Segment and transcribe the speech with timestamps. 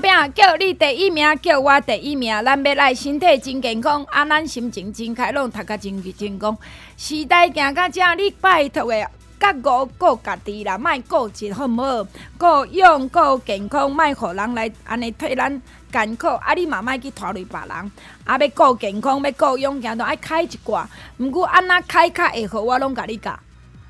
[0.00, 0.32] 拼！
[0.34, 2.32] 叫你第一名，叫我第一名。
[2.44, 6.56] 咱要来身体真健康，啊，咱心情真开朗，读甲真真功。
[6.96, 9.10] 时代行到这，你拜托的。
[9.40, 12.06] 甲我顾家己啦，莫顾一好毋好？
[12.36, 15.62] 顾用顾健康，莫互人来安尼替咱
[15.92, 16.26] 艰苦。
[16.26, 17.92] 啊，你嘛莫去拖累别人。
[18.24, 20.88] 啊，要顾健康，要顾养，行都爱开一挂。
[21.18, 23.38] 毋过安那开较会好，我拢甲你教。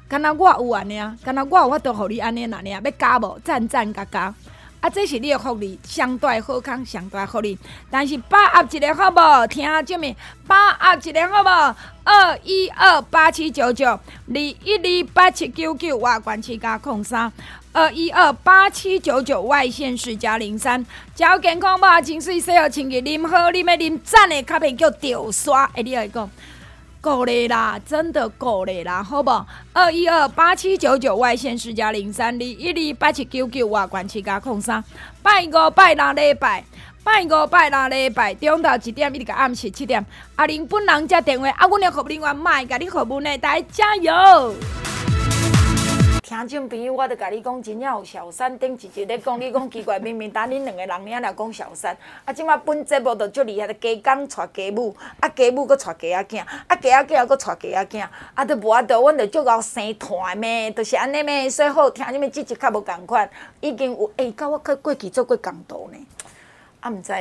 [0.07, 1.17] 敢若我有安尼啊？
[1.25, 2.81] 敢若我有法度互你安尼安尼啊？
[2.85, 3.39] 要教无？
[3.43, 4.35] 赞赞加加。
[4.81, 7.59] 啊，这是你的福利，上大好康，上大福利。
[7.91, 9.47] 但是把握一个好无？
[9.49, 10.15] 听什么？
[10.47, 11.75] 把握一个好无？
[12.05, 14.01] 二一二八七九九，二
[14.35, 17.31] 一二八七九九，外关七加空三，
[17.73, 20.81] 二一二八七九九，外县市加零三。
[21.15, 25.65] 只要健康吧，清水洗好清洁，啉好你要啉赞的卡片叫丢刷。
[25.75, 26.31] 哎，你来讲。
[27.01, 29.31] 够了啦，真的够了啦，好不？
[29.73, 34.83] 二一二八七九九外线四加零三二一二八七九九外关七加空三，
[35.23, 36.65] 拜五拜六礼拜，
[37.05, 40.05] 拜五拜六礼拜，中到一点一直到暗时七点，
[40.37, 44.55] 阿玲本人接电话，阿，阮的服务人员卖，甲你服务呢，大家加油！
[46.47, 63.29] 听众朋友，我著甲你讲，真正有小三顶一日咧讲，你讲奇怪，明明打恁两个人尔来讲小三，啊，即马本节目着足厉害，加工带家母，啊，家母阁带家仔囝，啊，家仔囝阁带家仔囝，啊，都无法度，阮著足够生团咩，着是安尼咩，所以好听，你们即集较无共款，
[63.61, 65.99] 已经有诶，甲我过过去做过工作呢，
[66.81, 67.13] 啊，毋知。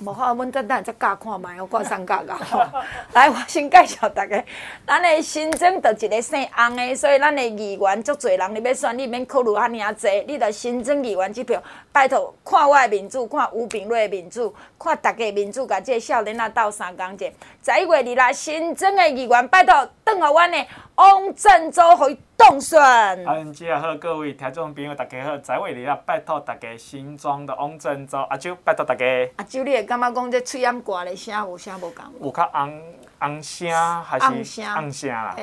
[0.00, 2.36] 无好，阮等等再教看觅，我看三教教。
[3.14, 4.42] 来，我先介绍大家，
[4.86, 11.60] 咱的新增就一个姓翁的，所以咱的议员足侪人，你要选，你免考虑遐尔济，你着新增议员这票，
[11.90, 17.26] 拜托看我的民主，看吴秉叡的民主，看大家民主，甲这个少年仔斗三工者。
[17.64, 22.80] 十一月二日，新增的议员拜托，邓好阮的翁振洲会当选。
[22.80, 29.04] 阿伦姐好，各位听众朋友大家好，在位里啊，拜托大家新庄的翁振洲，阿舅拜托大家。
[29.36, 32.04] 阿舅，你会感觉讲这喙焱挂的声有啥无共？
[32.22, 32.82] 有较红
[33.18, 34.44] 红声还是红
[34.92, 35.34] 声啦？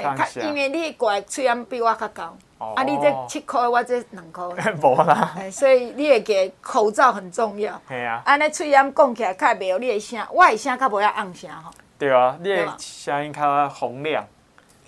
[0.42, 4.46] 因为你挂喙焱比我较高，哦、啊，你这七块，我这两块。
[4.82, 5.36] 无啦。
[5.52, 7.78] 所以你会记口罩很重要。
[7.90, 8.24] 系啊。
[8.26, 11.72] 安尼喙焱讲起来较袂有你的声，我的声较无遐暗声吼。
[12.00, 14.26] 对啊，你的声音较洪亮。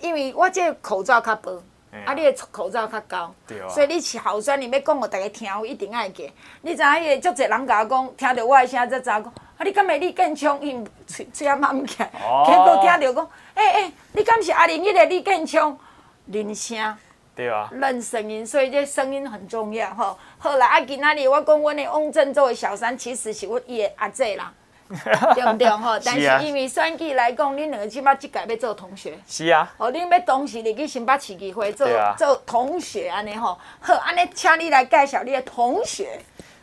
[0.00, 1.60] 因为我这口罩较薄，
[2.04, 3.34] 啊，你的口罩较高，
[3.68, 6.30] 所以你是候选人要讲互大家听，一定爱记。
[6.62, 10.60] 你知影迄个足侪人甲我讲，听到我的声才知影讲，啊，你敢会李建昌？
[10.60, 10.72] 伊
[11.06, 12.10] 喙喙焱慢起来，
[12.46, 15.78] 结果听着讲，诶诶，你敢是阿玲迄个李建昌？
[16.26, 16.96] 人声，
[17.34, 20.18] 对啊，认声音，所以这声音很重要吼。
[20.36, 24.52] 好啦，啊，今仔日我讲阮的翁振洲的小三，其实是阮伊的阿姐啦。
[25.34, 25.98] 对不对吼？
[26.04, 29.18] 但是因为选举来讲，恁两个起码即届要做同学。
[29.26, 29.72] 是啊。
[29.76, 33.58] 哦，恁要同时入去新北市议会做做同学安尼吼。
[33.80, 36.20] 好，安尼请你来介绍你的同学。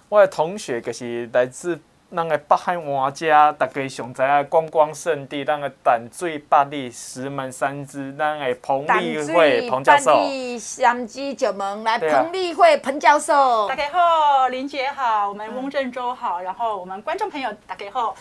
[0.10, 1.80] 我的同学就是来自。
[2.16, 10.06] 咱个北海湾家，大家上知影观光胜地，咱个淡水八里石门三芝，咱个彭丽慧彭教授。
[10.06, 13.68] 淡水八里三芝九门来，彭丽慧彭教授。
[13.68, 18.16] 大家好，林姐好，我们翁振洲好，然后我们观众朋友大家好，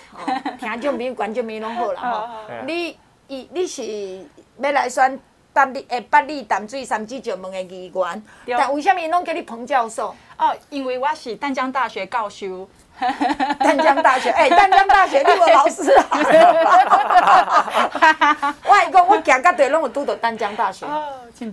[0.59, 2.29] 听众朋友观众朋友拢好啦 吼。
[2.67, 4.27] 你你你是
[4.59, 5.17] 要来选
[5.53, 8.23] 八里诶八里淡水三芝九门的议员，
[8.59, 10.13] 但为什么拢叫你彭教授？
[10.37, 12.69] 哦，因为我是淡江大学教授。
[13.59, 16.07] 淡江大学，哎、欸，淡江大学你有老师啊！
[18.65, 20.87] 我来讲，我行到地拢有拄到淡江大学，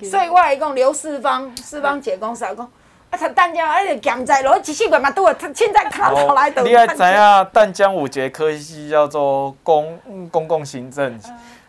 [0.08, 2.64] 所以我来讲刘四方，四方姐讲啥讲？
[3.10, 6.62] 啊，他淡江哎，行在路，一四月嘛拄啊，他现在看出来的。
[6.62, 11.20] 你还知影淡江有一个科系叫做公公共行政，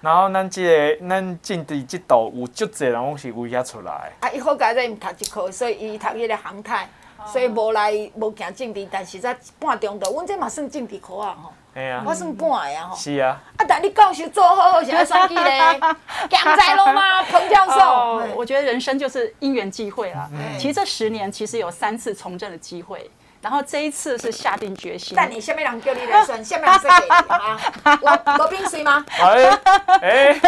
[0.03, 4.13] 然后咱这个咱政治这道有足侪人拢是为遐出来。
[4.21, 6.87] 啊，伊好佳在毋读一科，所以伊读迄个航太。
[7.27, 11.53] 所以无来无行政治，但是在半中途，阮这嘛算政治科啊吼。
[11.75, 12.97] 哎呀，我算半个啊吼。
[12.97, 13.41] 是啊。
[13.57, 15.81] 啊，但你教授做好好，是爱选举咧，
[16.29, 17.23] 讲在了吗？
[17.23, 18.35] 彭教授。
[18.37, 20.29] 我觉得人生就是因缘际会啦。
[20.59, 23.11] 其实这十年其实有三次从政的机会，
[23.43, 25.15] 然后这一次是下定决心。
[25.17, 27.61] 但你下面人叫你来选，下面人设计啊？
[28.01, 29.05] 我罗宾水吗？
[29.21, 29.59] 哎
[30.01, 30.41] 哎，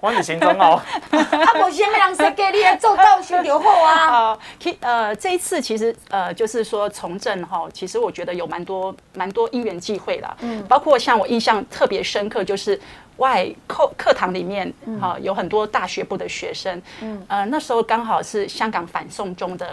[0.00, 0.82] 我是心中哦。
[1.10, 3.96] 啊，我下面人谁给你来做到修就好啊。
[4.10, 4.38] 好，
[4.80, 10.36] 呃，这一次其实呃，就是说从政哈，其实我觉得有蛮多蛮多因缘际会啦。
[10.40, 12.78] 嗯，包括像我印象特别深刻就是。
[13.22, 14.66] 外课课堂里面，
[15.00, 19.72] 哈、嗯，有很多大学部的学生，嗯，呃，那时候刚好是香港反送中的时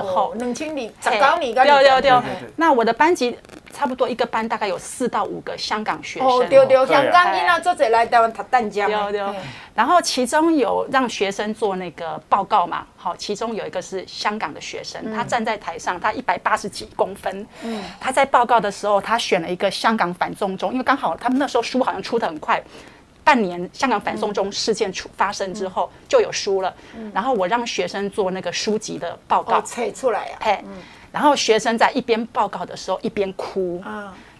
[0.00, 2.50] 候，冷清理，找你，对对对。
[2.56, 3.36] 那我的班级
[3.72, 9.34] 差不多一个班大概有四到五个香港学生，哦，对对，香港囡仔做者来台湾读淡江，对对。
[9.74, 22.62] 然后其中有让学生做那个报告嘛，好，其中有一个是香港的学生，他站在台上，他一百八十几公分，嗯，他在报告的时候，他选了一个香港反送中，因为刚好他们那时候书好像出的很快。
[23.24, 26.74] 半年香港反送中事件出发生之后，就有书了。
[27.12, 30.38] 然后我让学生做那个书籍的报告，写出来呀。
[30.40, 30.64] 嘿，
[31.18, 33.82] 然后学生在一边报告的时候一边哭。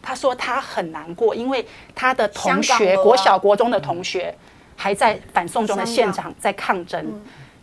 [0.01, 4.33] 他说他很难过，因为他的同学，国小、国中的同学
[4.77, 7.05] 还在反送中的现场在抗争，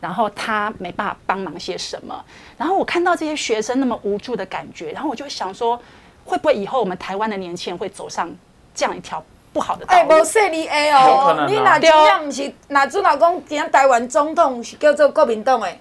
[0.02, 2.24] 然后他没办法帮忙些什么。
[2.58, 5.82] 然后我看到这些学生那么无助的感觉，然后我就想说，
[6.26, 8.30] 会不会以后我们台湾的年轻人会走上
[8.76, 9.24] 这样一条？
[9.54, 15.74] 不好的，哎，无说你哎哦，你若真正不是，若阵老讲，今台湾总统是叫做国民党的，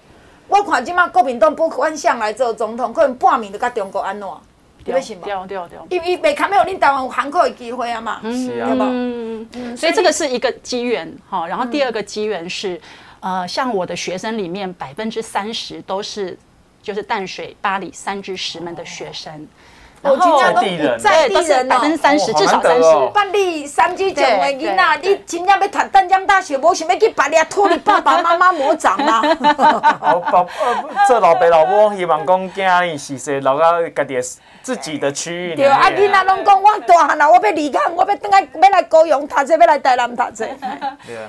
[0.47, 4.27] 我看即马国民党不换上来做总统，可能半暝就甲中国安怎？
[4.87, 5.23] 你要信无？
[5.23, 12.79] 对对对，因为伊袂堪有恁台湾有韩国的机会啊嘛，是啊，嗯嗯，所以这个是一个机缘哈，然后第二个机缘是，
[13.19, 16.37] 呃，像我的学生里面百分之三十都是
[16.83, 19.33] 就是淡水、巴黎、三芝、石门的学生。
[19.33, 19.41] 然
[20.03, 23.09] 后在地人，在地人百分之三十，至少三十。
[23.13, 29.21] 办理三级证的囡仔，你真正要读淡江大学，无想要去别里拖你爸爸妈妈魔掌吗？
[30.01, 34.19] 哦，爸，呃，做老爸老母，希望讲囝儿是说留到家己
[34.61, 35.55] 自己的区域。
[35.55, 40.43] 对，啊，囡仔拢讲我大汉了，我要离开，我要等下要来高雄读书，要来台南读书。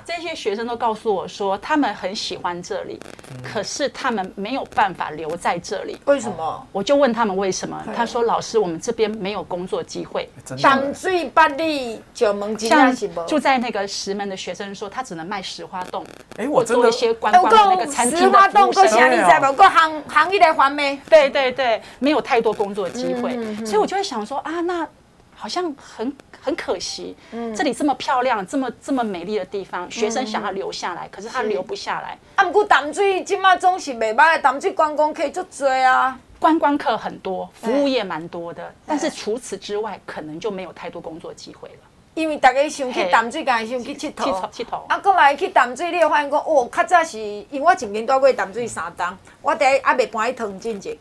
[0.04, 3.00] 这些学生都告诉我说，他们很喜欢这里，
[3.42, 5.98] 可是他们没有办法留在这里。
[6.04, 6.66] 为什么？
[6.72, 8.55] 我就问他们为什么，他说老师。
[8.58, 10.28] 我们这边没有工作机会。
[10.62, 12.94] 淡水、八里、九门，像
[13.26, 16.04] 住在那个石门的学生说，他只能卖石花洞。
[16.36, 18.18] 哎，我做一些观光的那个餐厅。
[18.18, 19.52] 石花洞够下你在不？
[19.52, 21.00] 够行行业来还没？
[21.08, 23.32] 对对对，没有太多工作机会，
[23.64, 24.86] 所以我就会想说啊，那
[25.34, 27.16] 好像很很可惜。
[27.54, 32.18] 这里这么漂亮、这么这么美丽的地方，学生想要留下来，可是他留不下来。
[32.36, 36.18] 啊，不过淡水今嘛总是袂歹，淡水观光客足多啊。
[36.38, 41.74] 观光客很多，服务业蛮多的，但是除此之外，可能就没有太多工作机会了。
[42.14, 44.86] 因为大家想去淡水，敢想去佚佗，佚佗。
[44.86, 49.06] 啊，过来去淡水，你会发现讲，哦，较早是因为我曾经住过淡水三冬，
[49.42, 50.96] 我第一还未搬去汤进前，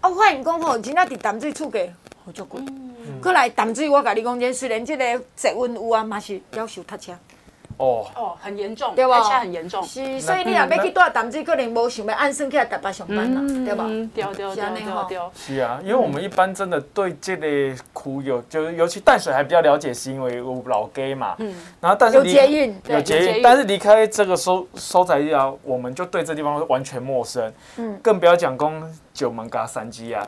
[0.00, 1.80] 啊，我发现讲吼，真正伫淡水厝价
[2.24, 2.60] 好足贵。
[3.22, 7.12] 过来淡水，我甲你讲，虽然即个气温有啊，嘛是要求塞车。
[7.78, 9.18] 哦哦，很严重，对吧？
[9.18, 9.82] 而且很严重。
[9.82, 13.84] 是，所以你若要去住淡水，可能无想要按算起来台北上班啦，对吧？
[13.86, 15.20] 对对对对对。
[15.34, 17.46] 是啊，因为我们一般真的对这个
[17.92, 21.36] 苦有，就是尤其淡水还比较了解，是因为有老街嘛。
[21.38, 21.54] 嗯。
[21.80, 27.52] 然后，但是有捷运，有捷运，但是离开这个收收财地我们就对这地方完全陌生。
[27.76, 27.96] 嗯。
[28.02, 30.26] 更不要讲讲九门加三基啊，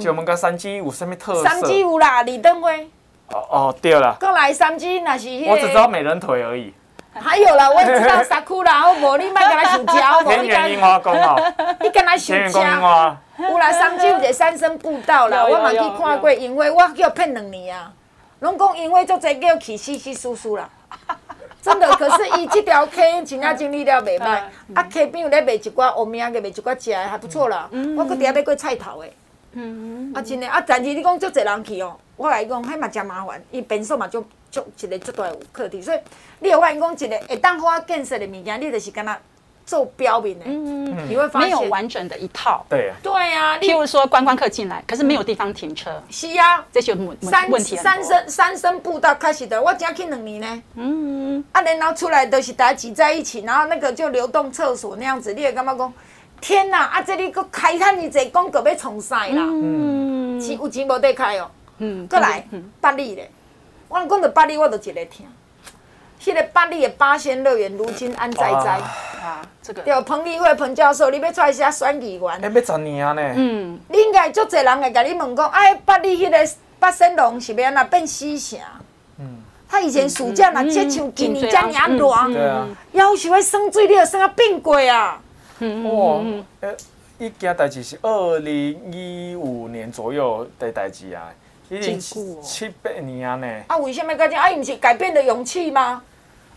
[0.00, 1.44] 九门加三基有什么特色？
[1.44, 2.88] 三基有啦，李登辉。
[3.30, 4.16] 哦哦，对了。
[4.18, 5.28] 过来三芝那是。
[5.46, 6.72] 我只知道美人腿而已。
[7.22, 9.16] 还有啦，我也知道沙窟啦，好无？
[9.18, 10.32] 你莫跟他想吃，好无？
[10.42, 12.58] 你跟他讲哦， 你跟他想吃。
[13.38, 17.92] 有啦，三芝有一个三生步道啦，我嘛去看过，因为我叫骗两年啊，
[18.40, 20.68] 拢讲因为做侪叫去稀稀疏疏啦，
[21.62, 21.88] 真的。
[21.96, 24.40] 可是伊这条溪真正整理了袂歹，
[24.74, 27.68] 啊溪边有咧卖一寡欧米亚个，卖一寡食的还不错啦。
[27.96, 29.08] 我搁底下买过菜头的，
[30.14, 34.24] 啊真的啊，但是你讲足侪人去哦，我来讲还嘛真麻烦，伊变数嘛就。
[34.50, 35.98] 就一个最大的课题，所以
[36.40, 39.18] 你有发现讲一个会当花建设的物件，你就是跟他
[39.66, 47.14] 做标明的，嗯嗯，你会发现没有完整的一套，对啊，对啊，譬如说观光客进来，可是没有地方停车，是啊，这些问
[47.50, 55.92] 问题三生三生步道开始的，我才去两年呢，嗯，啊，然后出来都是大家挤在一起，然后那个就流动厕所那样子，你会感觉讲
[56.40, 59.42] 天哪，啊，这里搁开摊你这广告要从啥啦？
[59.42, 62.42] 嗯，钱有钱无得开哦，嗯，过来
[62.80, 63.30] 八里嘞。
[63.88, 65.26] 我讲到八里，我都一个听。
[66.20, 68.70] 迄个八里的八仙乐园，如今安在在？
[69.22, 69.82] 啊，这个。
[69.82, 72.44] 对，彭丽慧彭教授，你要出来写选议员？
[72.44, 73.22] 哎，要十年呢。
[73.36, 73.78] 嗯。
[73.88, 78.58] 你应该足侪人会甲你问讲，哎，八里迄个八仙龙是要安怎变死城？
[79.18, 79.42] 嗯。
[79.68, 82.66] 他以前暑假若接像今年这样热，对啊。
[82.92, 85.20] 要求要生水，你要生啊变贵啊。
[85.60, 85.84] 嗯。
[85.84, 86.20] 哇，
[86.60, 86.74] 呃，
[87.18, 91.30] 一件代志是二零一五年左右的代志啊，
[91.70, 93.46] 已经七八年啊呢。
[93.66, 94.40] 啊，为什么改变？
[94.40, 96.02] 啊，伊毋是改变的勇气吗？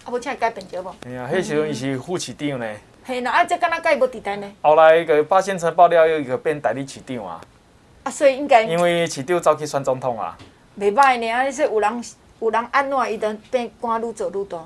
[0.06, 0.96] 啊，无请伊改变着无？
[1.06, 2.76] 哎呀，迄时阵伊是副市长呢。
[3.04, 4.52] 嘿，啦啊，这敢若改无伫单呢？
[4.62, 7.42] 后来个八仙城爆料又一个变代理市长啊。
[8.04, 8.64] 啊，所以应该。
[8.64, 10.38] 因为市长走去选总统啊。
[10.80, 12.04] 袂歹呢，啊，说有人
[12.40, 14.58] 有人安怎，伊就变官愈做愈大。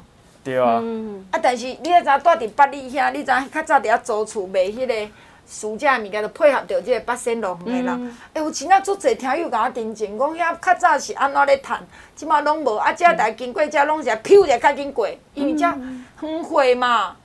[0.43, 0.79] 对啊。
[0.81, 1.25] 嗯。
[1.31, 5.09] 啊，但是你也知影住伫八里遐，你知影较早伫遐租厝卖迄个。
[5.47, 11.77] 暑假物件就配合着即个八仙路园的人，哎、嗯，有真正足侪听友甲我澄清，讲遐较早是安怎咧趁，
[12.15, 15.67] 即马拢无，啊，遮大经过遮拢是啊，飘者较紧过，因为遮
[16.15, 17.15] 很会嘛，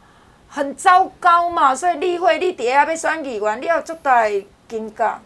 [0.49, 4.29] 很糟糕嘛，所以例会你伫遐要选议员，你要足大
[4.69, 5.21] 警觉。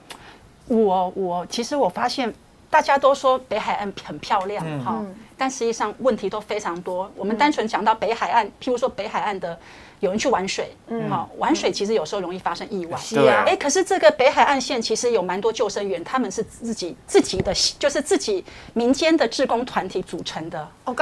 [0.68, 2.32] 我我其实我发现
[2.70, 7.10] 大家都说北海岸很漂亮哈，嗯、但实际上问题都非常多。
[7.16, 9.58] 我们单纯讲到北海岸，譬如说北海岸的。
[10.04, 12.96] 有人去玩水，嗯，好，玩水其实有时候容易发生意外。
[12.98, 18.44] 是啊，哎，可是这个北海岸线其实有蛮多救生员，他们是自己自己的，就是自己
[18.74, 20.68] 民间的志工团体组成的。
[20.84, 20.92] 哦，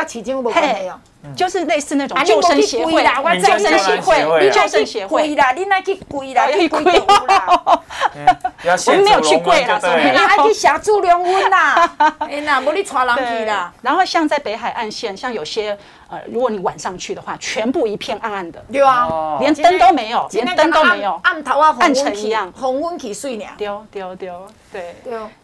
[1.36, 3.02] 就是类似那种救生协会。
[3.02, 7.82] 啦，救生协会，救生协会啦，你那去跪啦，去跪啦。
[8.86, 13.72] 我们没有去跪啦，你还去下助人温啦，哎那无你带人去啦。
[13.82, 15.76] 然后像在北海岸线，像有些。
[16.12, 24.94] 呃，如果你晚上去的话，全部一片暗暗的，对啊，连灯都没有，连灯都没有，暗头啊，暗沉一样，红温起水呢，丢丢丢，对，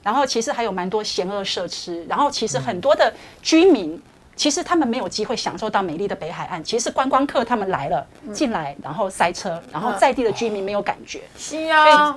[0.02, 3.98] 然后其实还有蛮多嫌恶设施，然后其实很多的居民，
[4.38, 12.14] 其实他们没有机会享受到美丽的北海岸，其实观光客他们来了进来，然后塞车，然后在地的居民没有感觉，是啊。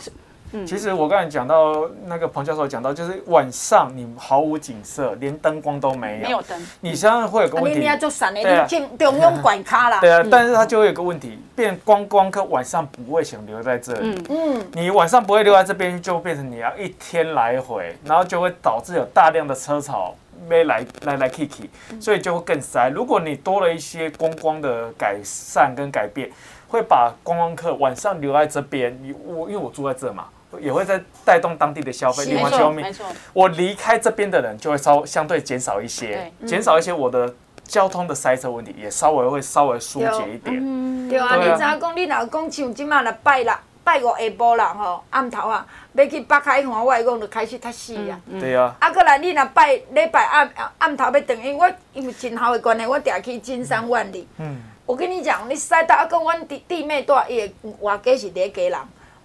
[0.67, 6.23] 其实我刚才讲到那个彭教授讲到，就是晚上你毫无景色，连灯光都没有。
[6.23, 6.67] 没有灯。
[6.81, 7.79] 你现在会有个问题。
[7.79, 10.01] 你要做山的，你进中央管卡啦。
[10.01, 14.21] 对啊，但是它就会有个问题，变观光客晚上不会想留在这里。
[14.29, 14.67] 嗯嗯。
[14.73, 20.13] 你晚上不会留在这边，就变成你要一天来回，然后就会导致有大量的车潮
[20.47, 21.69] 没来来来去去，
[21.99, 22.89] 所以就会更塞。
[22.89, 26.29] 如果你多了一些观光的改善跟改变，
[26.67, 28.97] 会把观光客晚上留在这边。
[29.25, 30.25] 我因为我住在这嘛。
[30.59, 32.93] 也会在带动当地的消费，另外一方面，
[33.31, 37.33] 我离开这边的人就会稍相对减少一些，减少一些我的
[37.63, 41.07] 交通的塞车问题，也稍微会稍微疏解一点。
[41.07, 48.19] 对啊，你知影讲，你老公像今麦来拜六、拜五下晡啦吼，暗头啊，要去北海岸，我外公就开始踢死啊。
[48.39, 48.75] 对啊。
[48.79, 54.27] 啊，过来你若拜礼拜暗暗头要转，因为我因为真好的关系，我定去金山万里。
[54.37, 54.61] 嗯。
[54.85, 58.79] 我跟你讲，你塞到啊，跟阮弟弟妹住，伊个外家是第一家人。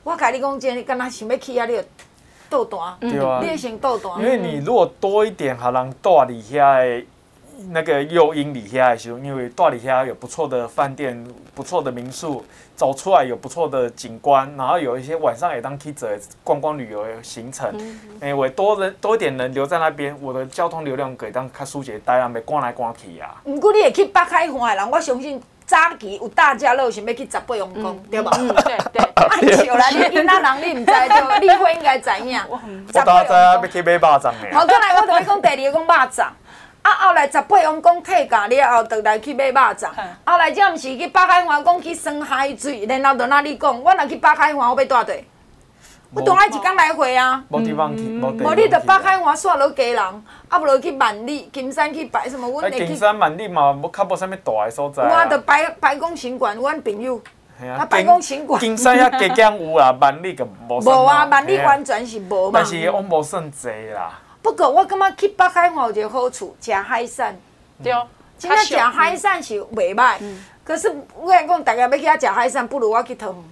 [0.04, 1.66] 我甲你讲真，你敢若想要去啊？
[1.66, 4.12] 你就倒单，对啊，你先倒单。
[4.20, 7.06] 因为你如果多一点，还能住伫遐的
[7.70, 12.44] 那个诱因里遐的时候，因为大里遐有不错的饭店、不错的民宿，
[12.75, 16.06] 走出来有不错的景观，然后有一些晚上也当去走
[16.44, 17.72] 观光旅游的行程。
[18.20, 23.34] 哎，我多人多一点人留在那边，我的交通流量可以当较疏解，大家没赶来赶去啊。
[23.44, 25.42] 不过你会去北海岸的人，我相信。
[25.66, 28.30] 早期有大家乐想要去十八王宫，对吧？
[28.38, 29.02] 嗯，对对。
[29.16, 31.40] 哎， 笑 啦，你囡仔人你唔知对？
[31.40, 32.40] 你会应该知影。
[32.48, 32.56] 我
[32.92, 34.56] 大知啊，要去买肉粽的。
[34.56, 36.25] 后过来我同你讲第二个讲肉粽，
[36.86, 39.88] 啊后来十八王公退驾了后，就来去买肉粽。
[40.24, 45.18] 后来这毋是去北海岸讲去耍海水，然后就那里讲，我若去北海岸我要住佗。
[46.14, 47.42] 我当爱一工来回啊。
[47.48, 48.44] 无地方去，无地方去。
[48.44, 49.98] 无你着北海岸煞落家人，
[50.48, 52.48] 啊，无落去万里、金山去拜什么？
[52.48, 52.86] 阮会去。
[52.86, 55.02] 金山万里嘛，无较无啥物大个所在。
[55.02, 57.20] 我着白白宫行馆，阮朋友。
[57.76, 58.60] 啊，白宫行馆。
[58.60, 60.80] 金山遐加减有啊，万里个无。
[60.80, 62.52] 无啊，万里完全是无嘛。
[62.54, 64.20] 但是我无算济啦。
[64.46, 67.36] 不过我感觉去北海岸有一个好处，食海产。
[67.82, 67.92] 对。
[68.38, 70.18] 真正食海产是袂歹，
[70.62, 73.44] 可是我讲大家要去遐食海产，不如我去桃园。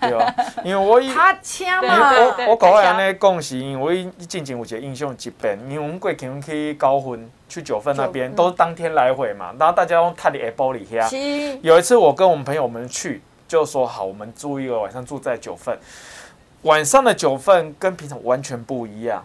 [0.00, 2.12] 对啊，因为我以 他请嘛，
[2.46, 11.58] 我我讲安尼讲是因为我以之前有一个印象疾病，因为我们过去去高分去九份那边都是当天来回嘛，然后大家用太里下玻璃遐。
[11.62, 15.76] 有一次我跟我们朋友们去，就说好，我们住一个晚上住在九份，
[16.62, 19.24] 晚上的九份跟平常完全不一样。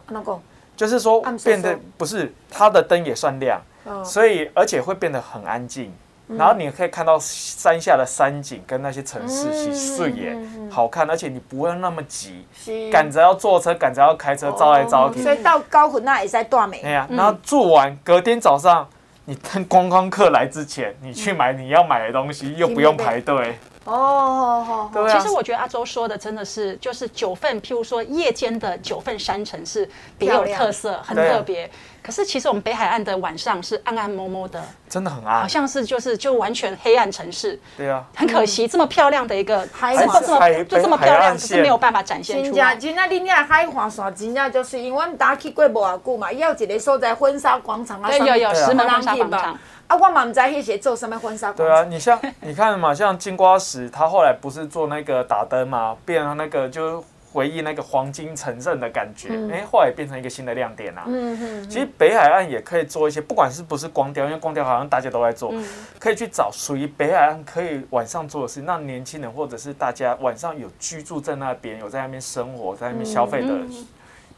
[0.83, 3.57] 就是说变得不是它的灯也算亮，
[4.03, 5.89] 所以而且会变得很安静。
[6.27, 10.37] 然后你可以看到山下的山景跟那些城市是视野
[10.69, 12.45] 好看，而且你不会那么急，
[12.91, 15.21] 赶着要坐车，赶着要开车，招来招去。
[15.21, 16.81] 所以到高雄那也是在断美。
[16.81, 18.85] 对呀，然后住完，隔天早上
[19.23, 23.57] 你等观光客来之前，你去买你要买的东西，又不用排队。
[23.85, 25.11] 哦，对。
[25.11, 31.69] 其实我觉得阿周说的真的是，就是九份，譬如说夜间的九份山城是别有特色，很特别。
[32.01, 37.57] 可是其实我们北海岸的晚上是暗暗摸摸的，真的很暗，好像是就是就完全黑暗城市。
[37.77, 40.19] 对啊，很可惜，这么漂亮的一个海这么
[40.65, 42.75] 就这么漂亮，是没有办法展现出来。
[42.75, 49.57] 真正，真正，恁遐海岸线真正就是，因为我们打去过无偌久嘛，伊有一个所在婚纱广场啊，对，有有石门婚纱广场。
[49.87, 51.51] 啊，我嘛唔知迄些做什么婚纱。
[51.53, 57.03] 对啊，你像 你看嘛，像金瓜石，他后来不是做那个打灯嘛，变成那个就。
[57.33, 61.05] 回忆那个黄金城镇的感觉，哎、嗯，后来也变成一个新的亮点啊。
[61.07, 61.67] 嗯嗯。
[61.67, 65.65] 其实北海岸也可以做一些，不管是不是光雕，因为光雕好像大家都在做，嗯、
[65.97, 73.47] 可以去找属于北海岸可以晚上做的事，让年轻人或者是大家晚上有居住在那边，有在那边生活，在那边消费的。
[73.47, 73.87] 嗯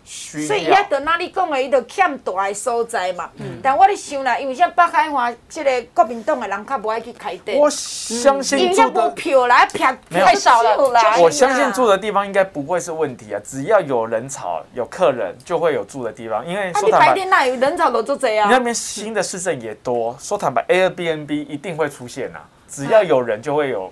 [0.05, 3.27] 嗯所以伊遐，就那里讲的，伊就欠大的所在嘛。
[3.37, 7.57] 嗯、但我咧想啦，因为像北海岸即个国民党的人较不爱去开店。
[7.57, 10.77] 我相信住的票来票太少了。
[11.19, 16.45] 我相信住的地方应该不会是问题啊，只要有人潮、有客人，就会有住的地方。
[16.45, 18.47] 因为说坦白，你那有人潮都做这样。
[18.47, 23.91] 你那边新的市镇也多，说坦白，Airbnb 一定会出现呐、啊，只要有人就会有。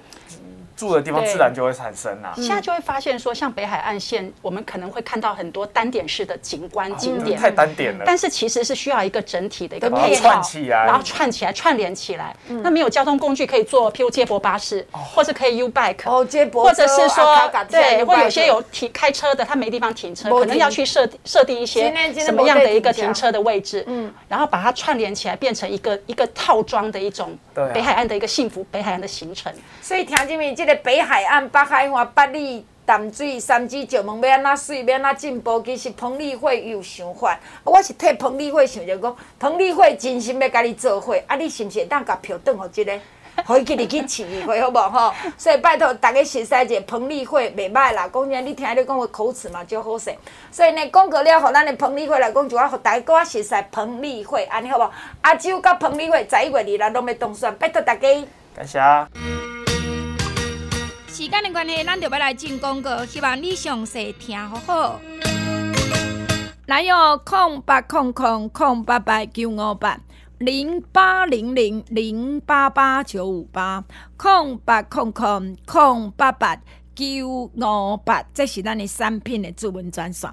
[0.75, 2.33] 住的地方自然就会产生啊。
[2.35, 8.03] 现在就会发现说，像北海岸线，我们可能会看到很多单点式的景观景点，太单点了。
[8.05, 12.35] 但是其实是需要一个整体的一个配套，然后串起来、串联起来。
[12.47, 27.37] 那没有交通工具可以坐，譬如接驳巴士，或者可以 U bike，哦，接驳，或者是说，对，或有些有停开车的，他没地方停车，可能要去设设定一些什么样的一个停车的位置，嗯，然后把它串联起来，变成一个一个套装的一种
[27.73, 29.53] 北海岸的一个幸福北海岸的行程。
[29.81, 30.75] 所以听这边这个。
[30.84, 35.62] 北海岸、北海岸、八里淡水、三芝、石门，要安怎水，要安怎进步？
[35.62, 43.00] 其实彭丽慧有想法，我是替彭丽慧想着讲，彭丽慧真心要甲你做伙，啊，你是毋是会当甲票转互即个，
[43.46, 45.13] 可以去你去市议会好无吼？
[45.38, 48.10] 所以拜托大家熟悉者，彭丽慧袂歹啦。
[48.13, 50.13] 讲真，你听你讲个口齿嘛，就好势。
[50.51, 54.91] 所以呢，讲过了，互咱的彭丽慧来讲，就我互大家较熟悉彭丽慧，安尼好无？
[55.22, 58.08] 阿周甲彭丽慧十一月二日拢要当选，拜托大家。
[58.55, 58.79] 感谢。
[61.13, 65.00] 时间的关系，咱就要来进广告，希望你详细听好好。
[66.65, 70.00] 来哟，空八空空空八八九五八
[70.39, 73.84] 零八零零零八八九五八
[74.17, 76.58] 空八空空空八八
[76.95, 80.28] 九五八，这是咱的产品的主文专线。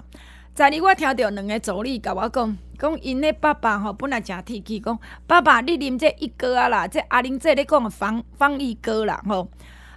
[0.55, 9.47] 昨日我听到两个助理甲我讲，讲因的爸爸吼本来诚铁气，讲爸爸你啉这一哥啊啦，这阿玲这咧讲的防防疫哥啦吼。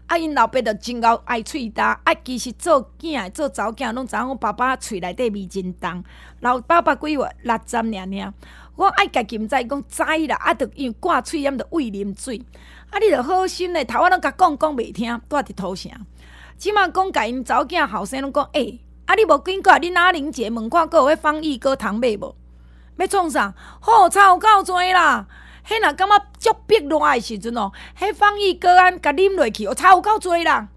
[0.07, 0.19] 啊！
[0.19, 6.05] 因老爸着真够爱喙焦，啊，其实做囝做查某囝拢知影，我爸爸喙内底味真重。
[6.41, 8.33] 老爸爸几月六十年尔，
[8.77, 12.43] 我爱家己毋知讲知啦，啊，着因挂喙炎着畏啉水。
[12.91, 15.91] 啊，你着好心咧，头我拢甲讲讲袂听，住伫土城。
[16.57, 22.37] 即满讲甲因查某囝后生拢讲，诶、啊，你无经过恁阿玲姐问看，阁有迄防疫哥通买无？
[22.97, 23.53] 要创啥？
[23.81, 25.27] 好差有够济啦！
[25.67, 30.69] 迄若感觉足逼热诶时阵哦，迄防疫个安甲啉落去，哦，差有够多啦。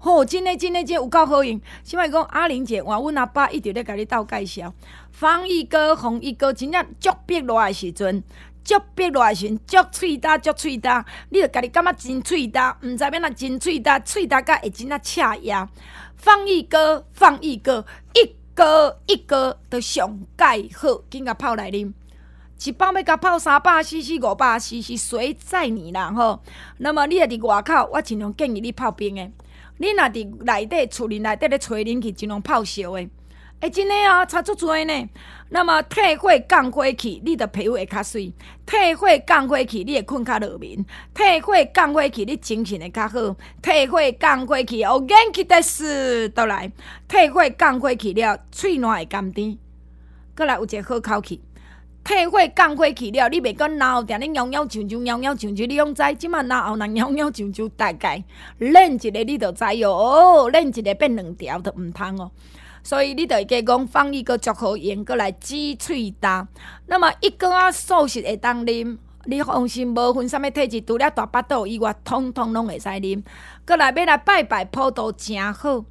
[0.00, 1.60] 吼、真诶真诶真有够好用。
[1.82, 4.72] 即摆讲阿玲姐，换阮阿爸一直咧甲你斗介绍，
[5.10, 8.22] 防疫个、防疫个，真正足逼热诶时阵，
[8.62, 15.68] 足逼热诶时阵，足喙焦足喙焦，你着家己感觉真喙焦，毋知影若真喙焦，喙焦甲会真啊赤牙。
[16.16, 20.44] 防疫个、防疫个，一个一个都上介
[20.76, 21.92] 好，紧甲泡来啉。
[22.64, 26.42] 一包要甲泡三百 CC、五百 CC，随在你啦吼。
[26.78, 29.30] 那么你若伫外口，我尽量建议你泡冰的。
[29.76, 33.08] 你若伫内底厝里内底咧吹冷气，尽量泡烧的。
[33.60, 35.08] 哎、真诶啊，差足济呢。
[35.50, 38.32] 那么退火降火气，你的皮肤会较水；
[38.66, 46.70] 退火降火气，你会困较入眠；退火降火气，你精神会较好；退火降火气，哦，元气的事都来；
[47.08, 49.58] 退火降火气了，喙暖会甘甜，
[50.36, 51.40] 过来有一个好口气。
[52.08, 58.24] 退火降火去了，你袂讲然后定咧摇摇上上摇摇上上，你用知即马然后若摇摇上上，大概
[58.56, 59.62] 练一个你就知。
[59.84, 62.30] 哦，练一个变两条都毋通哦。
[62.82, 66.48] 所以你着会加讲放一个足好用，过来止喙焦。
[66.86, 73.22] 那么一个啊素食会当啉，你放心无分啥物体质，除了大巴肚以外，通通拢会使啉。
[73.66, 75.84] 过来要来拜拜普渡诚好。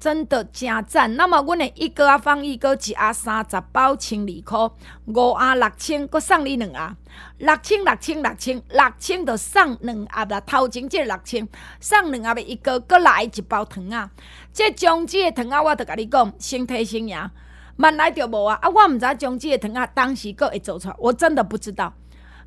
[0.00, 1.16] 真的真赞！
[1.16, 4.72] 那么，阮的一个啊放一个一盒三十包，千二块；
[5.06, 6.96] 五盒六千，阁送你两盒。
[7.38, 10.40] 六千六千六千六千，就送两盒啦。
[10.42, 11.48] 头前即六千，
[11.80, 14.08] 送两盒的一个，搁来一包糖啊！
[14.52, 17.30] 即姜子的糖啊，我着甲你讲，先提先赢，
[17.78, 18.56] 万来着无啊！
[18.62, 21.92] 啊，我毋知姜子的糖啊，当时阁会做出来，我真的不知道。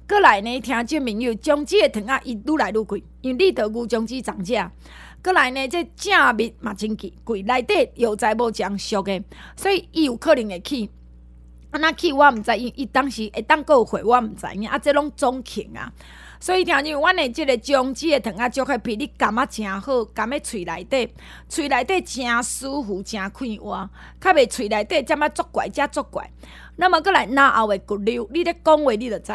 [0.07, 4.71] 过来呢，听众朋友，种子的糖仔伊愈来愈贵，因为立德菇种子涨价。
[5.23, 9.23] 过来呢，这正蜜嘛真贵，贵内底有在无将俗的，
[9.55, 10.89] 所以伊有可能会起。
[11.69, 14.67] 安那起我毋知，因伊当时会当有货，我毋知影。
[14.67, 15.89] 啊，这拢总庆啊，
[16.37, 21.13] 所以听见阮的即个种子的糖仔，就会比你感觉诚好，感觉喙内底，
[21.47, 26.29] 喙内底诚舒服，诚快活，较袂喙内底这么作怪，遮作怪。
[26.75, 29.31] 那么过来哪后的骨溜，你咧讲话你就知，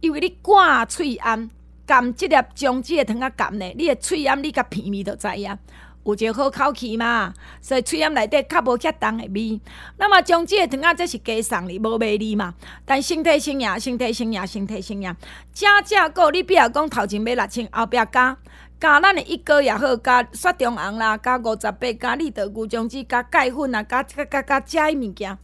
[0.00, 1.48] 因为你挂喙罨，
[1.92, 5.58] 含即粒种子的糖仔含呢，你的喙罨你甲鼻味就知影，
[6.04, 7.34] 有一个好口气嘛。
[7.60, 9.60] 所以喙罨内底较无遐重的味。
[9.98, 12.54] 那么种子的糖仔这是加送哩，无卖你嘛。
[12.84, 15.14] 但身体性也，身体性也，身体性也。
[15.52, 18.36] 正正个你比如讲头前买六千，后壁加
[18.80, 25.36] 加咱的一哥也好，加雪中红啦，加五十八，加立德菇种子，加钙粉啊，加加加加加伊物件。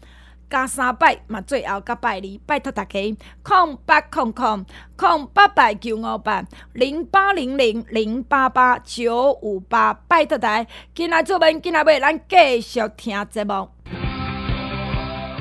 [0.48, 4.64] 加三百嘛，最后加拜二，拜托大家，空八空空
[4.96, 13.68] 空八百九五八零八零零零八八九五八，拜托大家，今仔做文，今仔尾，咱继续听节目。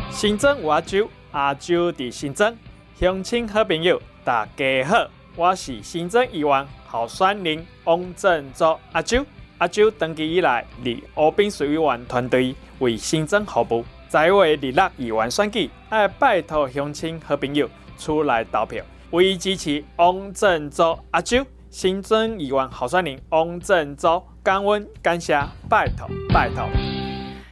[0.10, 2.56] 新庄有阿周，阿周伫新庄，
[3.00, 9.26] 乡亲好朋友，大家好，我是新庄议员候选人王振洲阿周，
[9.58, 13.86] 阿周登记以来，伫乌滨水委员团队为新庄服务。
[14.08, 25.38] 在位二六议员选举，爱拜托乡亲和朋友出来投票，为支持王振洲阿周，新增议员候选人王振洲，感恩感谢，
[25.68, 26.66] 拜托拜托。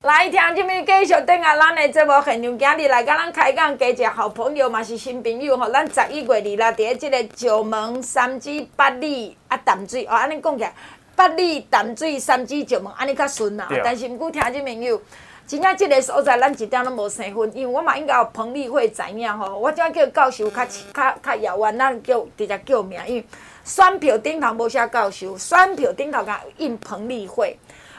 [0.04, 10.74] 来听这边继续等下咱的节目现场，今日来跟咱开讲，加一个好朋友嘛是新朋友吼，咱十一月二啦，伫个这个九门三芝八里啊淡水哦，安尼讲起来，
[11.16, 15.02] 八里淡水三芝九门安尼较顺啦，但是毋过听这朋友。
[15.46, 19.58] 真正即个所在，咱一点拢无生分，因为我嘛应该有彭丽慧知影吼。
[19.58, 23.26] 我怎叫教授较较较遥远，咱叫直接叫名，因为
[23.66, 27.58] 选票顶头无写教授，选票顶头甲印彭丽慧。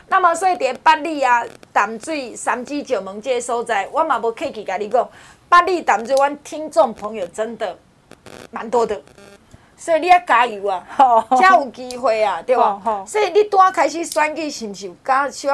[0.08, 5.08] 那么所以伫八里啊、淡水、三芝、九门这个所在，我嘛无客气甲你讲，
[5.48, 7.76] 八里淡水，阮听众朋友真的
[8.50, 9.00] 蛮多的，
[9.76, 10.84] 所以你要加油啊，
[11.38, 13.04] 才有机会啊，对吧？
[13.06, 15.48] 所以你拄仔开始选举是毋是有加需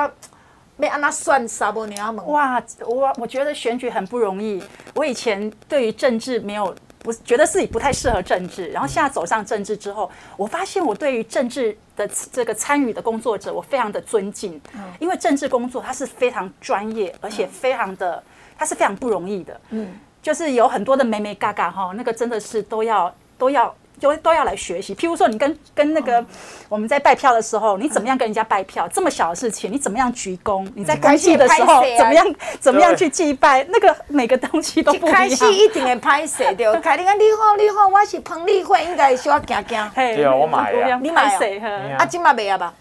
[0.81, 0.89] 要？
[0.89, 1.85] 没按那算啥不？
[1.87, 4.63] 你要问哇，我我觉得选举很不容易。
[4.95, 14.61] 我以前对于政治没有不觉得自己不太适合政治，然后现在走上政治之后，我发现我对于政治的这个参与的工作者，我非常的尊敬。
[14.99, 18.23] 因为政治工作它是非常专业，而且非常的，
[18.59, 19.61] 它是非常不容易的。
[19.71, 23.75] 嗯，就是有很多的美美嘎嘎哈，那个真的是都要都要。
[24.01, 24.95] 都都要来学习。
[24.95, 26.25] 譬如说，你跟跟那个
[26.69, 28.89] 我们在拜票的时候，你怎么样跟人家拜票？
[28.89, 30.67] 这么小的事情，你怎么样鞠躬？
[30.75, 33.65] 你在开戏的时候怎么样怎么样去祭拜？
[33.69, 35.13] 那个每个东西都不一样。
[35.13, 39.91] 开戏一定会拍摄对， 开你看你好你好，我是彭丽慧，应该需要行行。
[39.95, 40.99] 对啊，我买呀。
[41.03, 41.59] 你买谁？
[41.99, 42.75] 啊，今嘛没啊吧？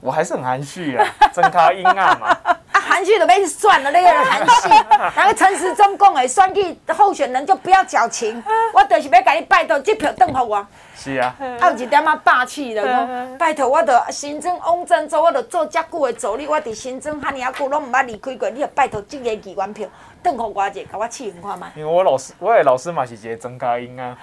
[0.00, 2.36] 我还是很含蓄啊，真他阴暗嘛。
[3.00, 4.68] 含蓄都被算了，那个含蓄。
[5.16, 8.42] 然后陈时中讲的，选举候选人就不要矫情。
[8.74, 10.66] 我就是要给你拜托，这票等候我。
[10.94, 11.34] 是啊。
[11.58, 18.50] 还有一点仔霸气的， 讲拜托，我着新增翁振洲，我着做遮久的助理，我伫新增遐尔啊久，拢毋捌离开过。
[18.50, 19.88] 你着拜托，这个议员票
[20.22, 21.72] 等候我者，给我试用看嘛。
[21.74, 24.14] 因为我老师，我的老师嘛是一个曾佳音啊。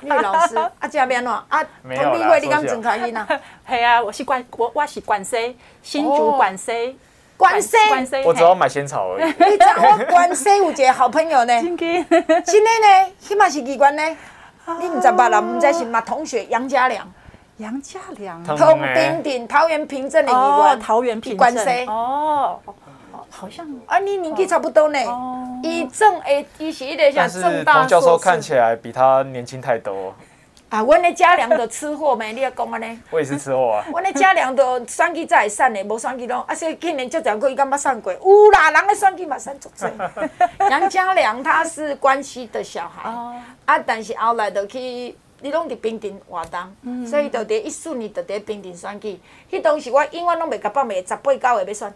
[0.00, 3.28] 你的老师啊，这边喏啊，彭丽慧，你讲曾佳音啊？
[3.68, 6.98] 系啊，我是关我我是关西新竹管西。
[7.40, 7.76] 关西，
[8.26, 9.24] 我只要买仙草而已。
[9.24, 14.02] 你知我关西有一个好朋友呢，真的呢，他嘛是机关呢。
[14.78, 15.40] 你唔知吧啦？
[15.40, 16.02] 唔知是嘛？
[16.02, 17.10] 同学杨家良，
[17.56, 22.60] 杨家良，同平顶桃园平镇的议员，桃园平关西哦，
[23.30, 24.98] 好像啊，你年纪差不多呢。
[25.62, 27.80] 以政诶，伊是一个像政大硕士。
[27.80, 30.14] 彭教授看起来比他年轻太多。
[30.70, 32.28] 啊，阮的家良都吃货咩？
[32.32, 33.00] 你要讲安尼？
[33.10, 33.84] 我也是吃货啊。
[33.90, 36.40] 阮的家良都选举才会选的，无选举拢。
[36.42, 38.12] 啊，所以今年就讲过，伊敢捌选过。
[38.12, 39.90] 有啦，人咧选举嘛选足侪。
[40.70, 43.10] 杨家良他是关西的小孩，
[43.66, 44.78] 啊，但是后来就去，
[45.40, 49.20] 你拢伫平顶活动，所以就伫一四年就伫平顶选举。
[49.50, 51.92] 迄当时我永远拢袂甲放袂，十八九个要选。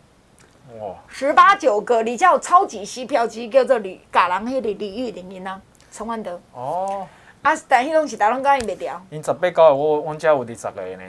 [0.81, 0.97] 哇！
[1.07, 5.61] 十八九个，你叫超级吸票机，叫做吕家人，迄个李玉玲因啊，
[5.93, 6.41] 陈万德。
[6.53, 7.07] 哦。
[7.45, 7.53] 啊！
[7.69, 8.99] 但迄拢是大拢甲伊袂调。
[9.11, 11.03] 因十八九个，我阮遮有二十个呢。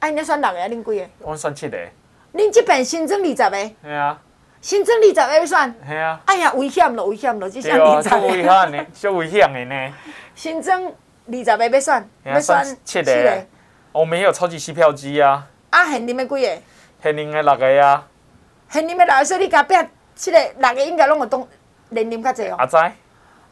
[0.00, 0.08] 啊！
[0.08, 1.06] 因咧选六个，恁几个？
[1.18, 1.78] 阮选七个。
[2.32, 3.56] 恁即边新增二十个。
[3.82, 4.18] 系啊。
[4.62, 5.74] 新增二十个要选。
[5.86, 6.18] 系啊。
[6.24, 7.04] 哎呀，危险咯！
[7.04, 7.46] 危险咯！
[7.46, 8.20] 即项二十个。
[8.20, 9.94] 危险的，足危险的呢。
[10.34, 13.46] 新增二十个要选，要选七个。
[13.92, 15.46] 我们有超级吸票机啊。
[15.68, 16.62] 啊，现任的几个？
[17.02, 18.08] 现任的六个啊。
[18.70, 19.74] 现任的六个，所以你甲壁
[20.14, 21.46] 七个六个应该拢有当
[21.90, 22.56] 年龄较济哦。
[22.58, 22.92] 阿仔。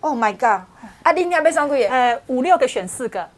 [0.00, 0.62] Oh my god！
[1.04, 1.88] 啊，恁遐要选几个？
[1.88, 3.28] 呃，五六个选四个，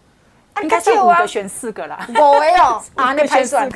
[0.62, 2.06] 应该是五个选四个啦。
[2.08, 2.20] 五个
[2.62, 3.68] 哦， 啊，你排算。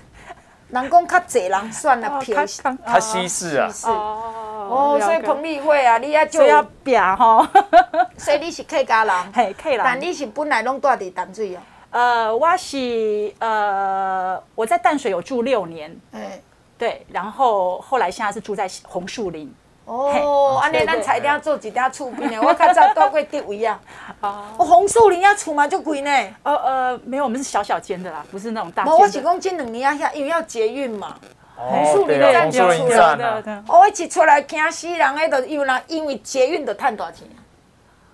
[0.70, 3.68] 人讲较济人算啊，票较稀释啊。
[3.84, 7.44] 哦，所以彭丽慧啊，你也就要拼吼。
[8.16, 9.80] 所以你是客家人，嘿，客人。
[9.82, 11.60] 但你是本来拢住伫淡水哦？
[11.90, 16.00] 呃，我是呃，我在淡水有住六年。
[16.12, 16.40] 哎。
[16.78, 19.52] 对，然后后来现在是住在红树林。
[19.90, 23.80] 哦，安尼咱菜店做一点厝边的，我较早住过地位啊。
[24.20, 26.10] 哦，红树林遐厝嘛就贵呢。
[26.44, 28.84] 呃呃，没有，我们是小小间的啦，不是那种大。
[28.84, 31.16] 我是讲这两年啊，遐因为要捷运嘛。
[31.56, 33.64] 红树林站就出来的。
[33.66, 37.26] 我一出来惊死人，迄都因为因为捷运都赚大钱。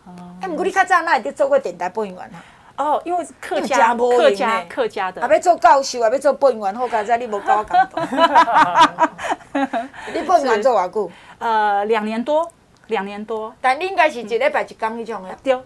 [0.06, 0.14] 哦。
[0.40, 2.42] 哎，不过你较早哪会得做过电台播音员啊？
[2.78, 8.02] 哦，因为客家客家客家的，啊，要做教授，啊，要做播音员，好佳哉，你无教我感动。
[10.12, 11.10] 你播音员做偌久？
[11.38, 12.50] 呃，两年多，
[12.86, 13.54] 两年多。
[13.60, 15.36] 但你应该是一礼拜一工迄种的。
[15.42, 15.58] 对，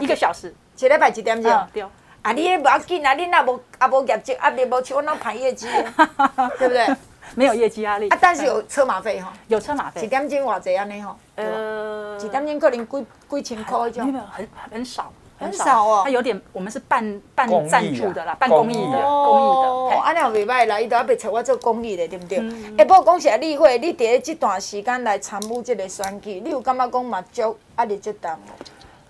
[0.00, 1.68] 一个小时，一礼拜一点钟。
[1.72, 1.84] 对。
[2.22, 5.68] 啊，你也无要紧啊，你若无啊无业绩，啊，你无像我那排业绩，
[6.58, 6.86] 对不对？
[7.34, 8.08] 没有业绩压力。
[8.08, 9.30] 啊，但是有车马费哈。
[9.48, 10.02] 有车马费。
[10.02, 11.18] 一点钟偌济安尼吼？
[11.34, 14.06] 呃，一点钟可能几几千块迄种。
[14.06, 15.12] 没有，很很少。
[15.44, 19.68] 很少哦，它有点，我们是半半赞助的啦，半公益的，公益的。
[19.68, 22.38] 哦，安尼也袂歹啦，伊都要找我做公益的，对不对？
[22.78, 28.30] 哎，不过讲实在，丽慧，你伫这段时间来参与这个选举，你有感觉讲嘛足压力足重？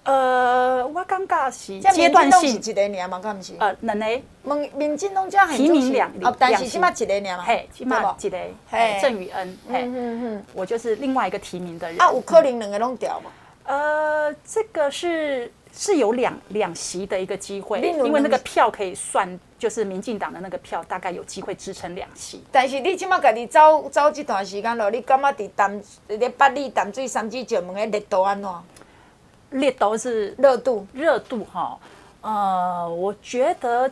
[0.05, 3.55] 呃，我感觉是阶段性，一个年嘛，敢毋是？
[3.59, 4.07] 呃，两个。
[4.43, 7.43] 民民进党这提名两，哦但是起码一个年嘛。
[7.43, 8.39] 嘿，起码一个。
[8.71, 9.59] 嘿，郑宇恩。
[9.67, 10.45] 嘿嗯嗯。
[10.53, 11.99] 我就是另外一个提名的人。
[11.99, 13.31] 啊，有可能两个拢调嘛？
[13.65, 15.51] 呃，这个是。
[15.77, 22.45] 是有两两席的一个机会，因为那个票可以算，就是民进党的那个票大概有机会支撑两席。
[22.53, 28.51] 但是你起码家己走走这段时间了，你感觉在淡在八里淡水三芝石门的热度安怎？
[29.51, 31.79] 热度是热度，热度哈。
[32.21, 33.91] 呃，我觉得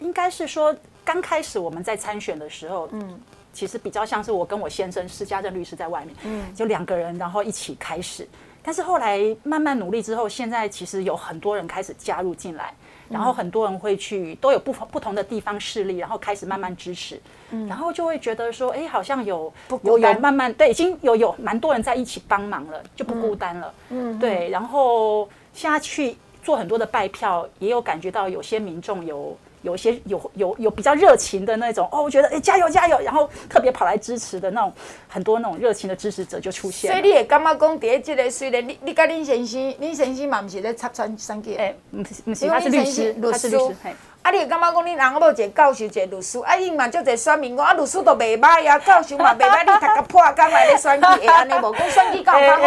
[0.00, 3.20] 应该是说，刚开始我们在参选的时候，嗯，
[3.52, 8.26] 其实比较像是我跟我先生施家正律师在外面，嗯，就两个人，然后一起开始。
[8.62, 12.72] 但是后来慢慢努力之后，现在其实有很多人开始加入进来，
[13.08, 17.20] 然后很多人会去，都有不不同的地方势力，然后开始慢慢支持，
[17.50, 29.36] 嗯，然后就会觉得说，哎，好像有有有慢慢对，已经有有蛮多人在一起帮忙了，就不孤单了，嗯，对，然后现在去做很多的拜票，也有感觉到有些民众有。
[29.62, 34.72] 有一些有有有比较热情的那种哦，我觉得哎加油加油，然后特别跑来支持的那种
[35.08, 36.90] 很多那种热情的支持者就出现。
[36.90, 43.74] 所以你也感觉讲，第一这个虽然你你跟林先生，林先生嘛不是在插穿选举，哎，不是不是，他是律师，他是律师。
[44.22, 51.74] 啊，你也感觉讲，你人某一个教授，一个律师，啊，伊嘛就这选民讲，啊，律师都袂歹啊，教授嘛袂歹，你读个破工来咧选举，会安尼无？
[51.74, 52.62] 讲选举搞较好，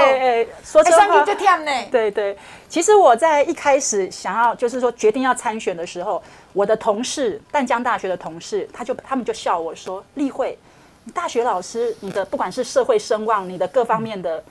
[0.65, 1.71] 说选举就忝呢。
[1.89, 6.21] 对对，其实我在一开始想要就是说决定要参选的时候，
[6.55, 10.57] 我的同事淡江大学的同事，他就他们就笑我说：“立慧，
[11.03, 14.43] 你大学老师，你的不管是社会声望，你的各方面的。”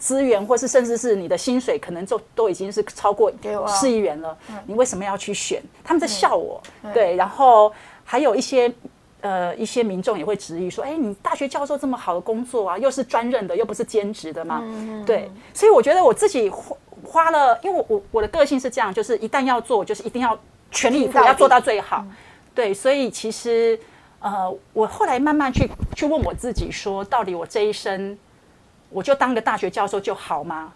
[0.00, 3.30] 资源，或是甚至是你的薪水，可能就都已经是超过
[3.68, 4.34] 市议员了。
[4.64, 5.62] 你为什么要去选？
[5.84, 6.58] 他们在笑我。
[6.94, 7.70] 对，然后
[8.02, 8.72] 还有一些
[9.20, 14.62] 呃一些民众也会质疑说：“哎，你大学教授这么好的工作啊，又是专任的，又不是兼职的嘛？”
[15.04, 20.34] 对，所以我觉得我自己花花了，因为我我我的个性是这样，就是一旦要做，就是一定要
[20.70, 22.04] 全力以赴，要做到最好。
[22.54, 23.78] 对，所以其实
[24.20, 28.18] 呃，我后来慢慢去去问我自己说，到底我这一生。
[28.92, 30.72] 我就当个大学教授就好吗？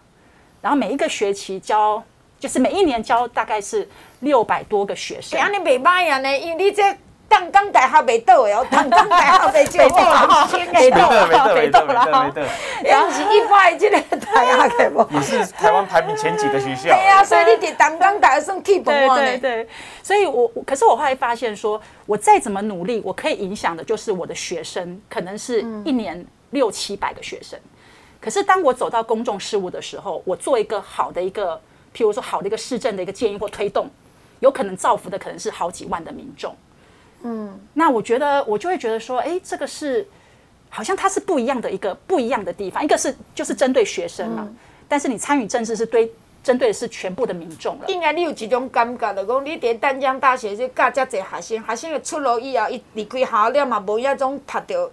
[0.61, 2.01] 然后每一个学期教，
[2.39, 3.85] 就是每一年教大概是
[4.21, 5.31] 六百多个学生。
[5.31, 6.95] 这样你袂歹呀呢，因为你这
[7.27, 12.49] 淡江大学没倒哦，淡江大学没就好，没倒了，没倒了，没倒了。
[12.83, 15.07] 然后是一百这个大学的无？
[15.15, 16.89] 也是台湾排名前几的学校。
[16.95, 19.67] 对呀，所以你在淡江大学算 keep 住对对。
[20.03, 27.59] 所以我可是我后来发现说，我再怎么努力，我可以影响的就是我的学生，可能是一年六七百个学生。
[28.21, 31.55] 可是当我走到公众事务的时候，我做一个好的一个，
[31.95, 33.87] 譬如说好的一个市政的一个建议或推动，
[34.39, 36.55] 有可能造福的可能是好几万的民众。
[37.27, 40.07] 嗯，那我觉得我就会觉得说，哎，这个是
[40.69, 42.83] 好像它是不一样的一个不一样的地方。
[42.83, 44.55] 一个是就是针对学生嘛，嗯、
[44.87, 46.11] 但是你参与政治是对
[46.43, 47.85] 针对的是全部的民众了。
[47.87, 54.91] 应该你有几种感觉的，讲你伫淡江大学就教遮侪学生，学生的出路以后，伊离开校了嘛，无一种读到。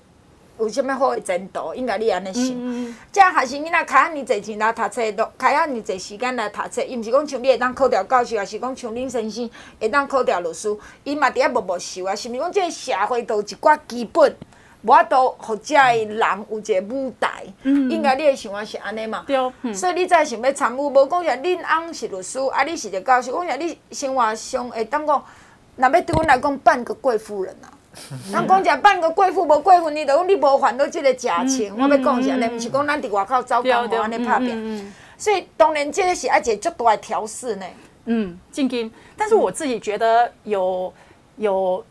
[0.59, 1.75] 有啥物好的前途？
[1.75, 2.95] 应该你安尼想。
[3.11, 12.15] 这学生囡仔开遐尔侪钱来读册，都开遐尔侪时间来读册，伊毋是讲像你会当考调教授，也是讲像恁先生会当考调律师，伊嘛伫遐默默受啊。
[12.15, 14.37] 是毋是讲即个社会都有一寡基本，
[14.83, 16.19] 我都互遮诶人
[16.51, 19.25] 有一个舞台，嗯、应该你诶想法是安尼嘛？
[19.27, 25.25] 对、嗯、所以你才想要参与，无讲啥恁翁是律师，啊，你是一个教授，讲啥你生活上会当讲，
[25.77, 27.72] 若要对阮来讲半个贵妇人啊。
[28.33, 31.75] 咱讲食半个贵妇无贵妇，你着讲你无烦恼即个假情。
[31.77, 32.47] 嗯、我要讲啥呢？
[32.49, 34.95] 毋、嗯、是讲咱伫外口走江湖安尼拍拼。
[35.17, 37.67] 所以当然，这个是一个足大的调试呢。
[38.07, 40.93] 嗯，静金，但是我自己觉得有
[41.37, 41.85] 有，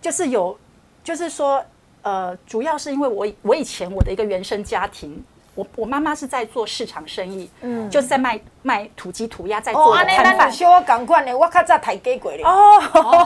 [0.00, 0.58] 就是有，
[1.02, 1.64] 就是说。
[2.06, 10.52] 呃，主要是因为我我以前我的一个原生家庭，我我妈妈是在做市场生意，嗯，就是在卖卖土鸡土鸭，在做摊贩。
[10.52, 12.42] 小我赶快呢，我较早抬鸡过嘞。
[12.42, 12.78] 哦，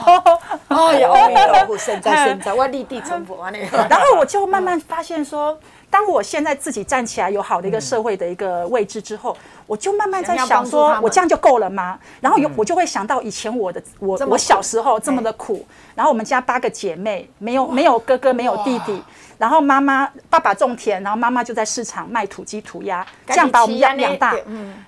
[0.79, 3.59] 哦，有阿弥陀佛，现在现在我立地成佛安尼。
[3.89, 5.57] 然后我就慢慢发现说。
[5.91, 11.97] 当我现在自己站起来，有好的一个社会的一个位置之后，我就慢慢在想说，我这样就够了吗？
[12.21, 15.65] 然后有我就会想到以前我的我我小时候这么的苦，
[15.95, 19.01] 然后我们家八个姐妹，没有没有哥哥，没有弟弟，
[19.39, 24.35] 然后妈妈爸爸种田，然后妈妈就在市场卖土鸡土鸭，这样把我们养养大。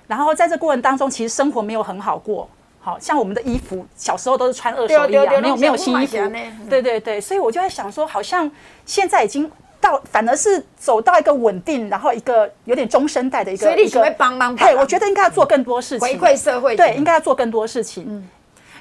[0.06, 2.48] 然后在这过程当中，其实生活没有很好过，
[2.82, 6.16] 好像我们的衣服小时候都是穿二手衣啊，没有没有新衣服。
[6.68, 8.50] 对对对，所以我就在想说，好像
[8.84, 9.50] 现在已经。
[9.82, 14.56] 到反而是走到一个稳定，然后一个有点中生代的一个，所以你会帮忙。
[14.56, 16.76] 嘿，我觉得应该要做更多事情，回馈社会。
[16.76, 18.04] 对，应该要做更多事情。
[18.06, 18.28] 嗯，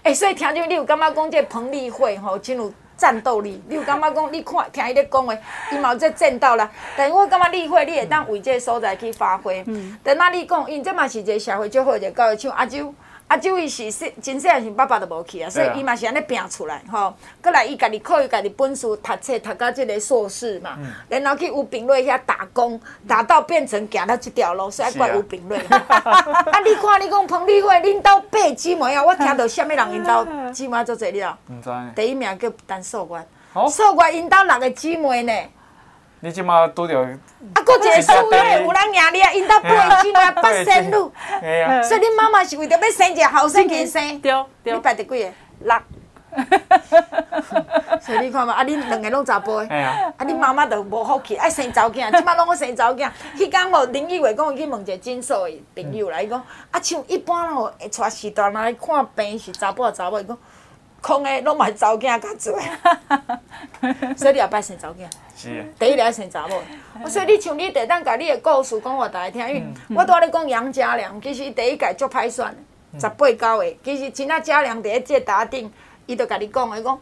[0.03, 5.35] 哎，所以听就你有感觉讲这彭丽慧吼真有战斗力，你有感觉讲 你看听伊咧讲话，
[5.71, 6.69] 伊嘛有这战斗啦。
[6.95, 9.63] 但是我感觉丽慧你会当为这个所在去发挥。
[9.65, 12.93] 嗯，等那你讲，因这嘛是一个社会最好一个教育，像阿周。
[13.31, 17.15] 啊，即位是说真细汉时爸爸都无去啊，所以伊嘛是安尼拼出来吼。
[17.41, 25.57] 过来伊家己靠伊家己本事读册，读到即个硕士嘛，然后去吴炳瑞遐打工，打到变成行到这条路，所以怪吴炳瑞。
[25.71, 31.37] 啊，你看你讲彭丽慧，恁兜八姊妹啊，我听到什么人因兜姊妹做侪了？
[31.49, 31.69] 毋知。
[31.95, 33.25] 第一名叫陈素媛，
[33.69, 35.33] 素媛因兜六个姊妹呢。
[36.23, 37.17] 你即马拄着，啊，
[37.65, 39.31] 搁一个数月有人赢你啊！
[39.33, 40.91] 因搭八个姊妹 八仙女，
[41.83, 44.31] 所以恁妈妈是为着要生一个后生去生，对
[44.63, 44.73] 对。
[44.73, 45.31] 你排第几个？
[45.61, 45.75] 六。
[47.99, 53.09] 所以你看嘛，啊，恁两个拢查甫的，啊，恁妈妈就无福气，爱生查某囝，即马拢爱生查某囝。
[53.35, 60.37] 迄天哦，林奕伟讲伊去问一个诊所的朋友来，伊讲啊，像一般哦，会带时段来看病是查甫啊查某，伊讲
[61.01, 62.51] 空的拢嘛是查某囝较济，
[64.15, 65.09] 所以你后摆生查某囝。
[65.79, 66.61] 第一个先查某，
[67.07, 72.55] 所以你像你第当甲你的故事讲互大家听，因为我拄仔咧讲杨家良，其实第一届足歹选，
[72.99, 75.71] 十八九个，其实真正家良伫咧这打顶，
[76.05, 76.99] 伊就甲你讲，伊讲，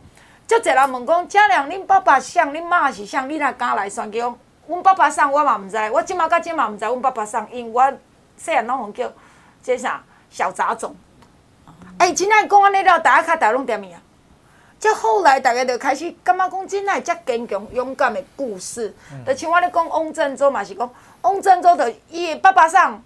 [0.48, 4.12] 足侪人问讲，家良恁爸爸像，恁妈是像，你若敢来选？
[4.12, 7.98] 叫，阮爸爸送我嘛毋知，我即马甲即马毋知，阮爸爸送，因为我
[8.38, 9.12] 细汉拢互叫，
[9.64, 10.96] 这啥小杂种，
[11.98, 13.92] 哎，真正讲安尼了，大家较大拢点名。
[14.80, 18.96] 这后来大家就开始感觉讲，真爱遮坚强勇敢的故事。
[19.28, 20.90] 就像我咧讲，翁振洲嘛是讲，
[21.22, 23.04] 翁振洲的伊爸爸上，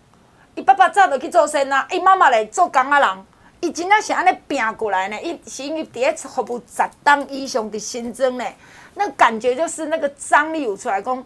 [0.54, 3.26] 伊爸爸早就去做生啊，伊妈妈来做工仔人，
[3.62, 5.20] 伊真正是安尼拼过来呢。
[5.20, 8.46] 伊是因为第一次服务十当以上的新增呢，
[8.94, 11.24] 那感觉就是那个张力有出来讲，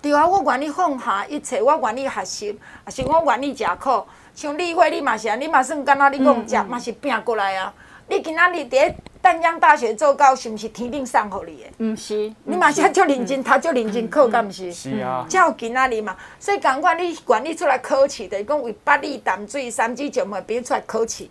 [0.00, 4.04] 对啊，我愿意放下一切，我愿意学习，也是我愿意食苦。
[4.34, 7.72] 像丽慧，你嘛是啊，你嘛算敢若你讲食，嘛是拼过来啊。
[8.08, 11.84] 你今仔日伫咧淡江大学做教，是毋是天顶送互你的？
[11.84, 14.72] 毋是，你嘛是足认真，读足认真考，敢毋是？
[14.72, 15.24] 是啊。
[15.28, 21.28] 才有今仔日嘛，所以共款你管理出来考试，就是讲为八里淡水三芝石门变出来考试，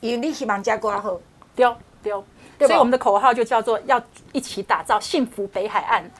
[0.00, 1.18] 因为你希望遮挂好。
[1.54, 1.66] 对
[2.02, 2.12] 对。
[2.58, 4.02] 所以我们的口号就叫做要
[4.32, 6.10] 一起打造幸福北海岸，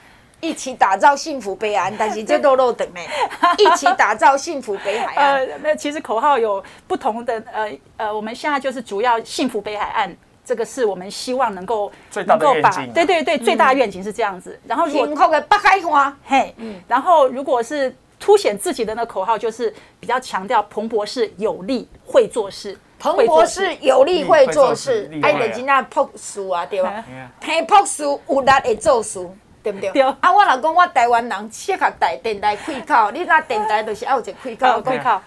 [0.46, 3.00] 一起打造幸福北海岸， 但是这都漏等呢。
[3.58, 5.34] 一起打造幸福北海岸。
[5.34, 10.16] 呃，那其实口号有不同的，呃呃，我们现在就是主要幸福北海岸。
[10.44, 11.90] 这个是我们希望能够
[12.24, 16.54] 能够把对对对最大的愿景是这样子，然后幸福的北海花，嘿，
[16.86, 27.04] 然后如果是凸显自己的那口号，就是比较强调彭博士有力会做事，彭博士有力会做事，爱的真正朴素啊，对吧？
[27.40, 29.28] 偏朴素有力会做事，
[29.66, 29.90] 对不对？
[29.90, 30.02] 对。
[30.02, 35.20] 啊，我若讲我台湾人适合带电台开口， 你那电台就是要有一个开口，开口。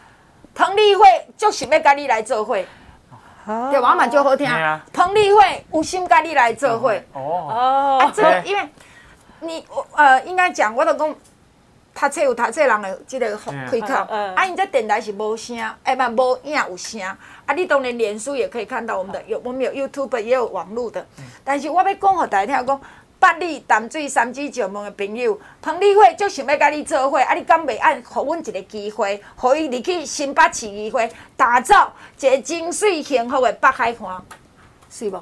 [0.55, 1.03] 彭丽慧
[1.35, 2.65] 就是要跟你来做会。
[3.45, 4.47] 对，我嘛就好听。
[4.93, 6.93] 彭丽慧有心跟你来做伙。
[7.13, 7.99] 哦。
[7.99, 8.69] 啊，这个因为，
[9.41, 11.15] 你呃，应该讲，我都讲，
[11.95, 13.93] 读册有读册人的这个开口。
[14.35, 17.01] 啊，因这电台是无声，哎，嘛无影有声。
[17.01, 21.05] 啊，你当然连书也可以看到我们的，有我们有 YouTube 也有网络的。
[21.43, 22.81] 但是我要讲给大家听，讲。
[23.19, 34.21] 八里淡水三芝石门的朋友，彭丽慧就想要甲你做伙，啊，你敢袂按，互阮一个机会，互伊入去新北市议会，打造一个真水幸福的北海岸，
[34.89, 35.21] 是无？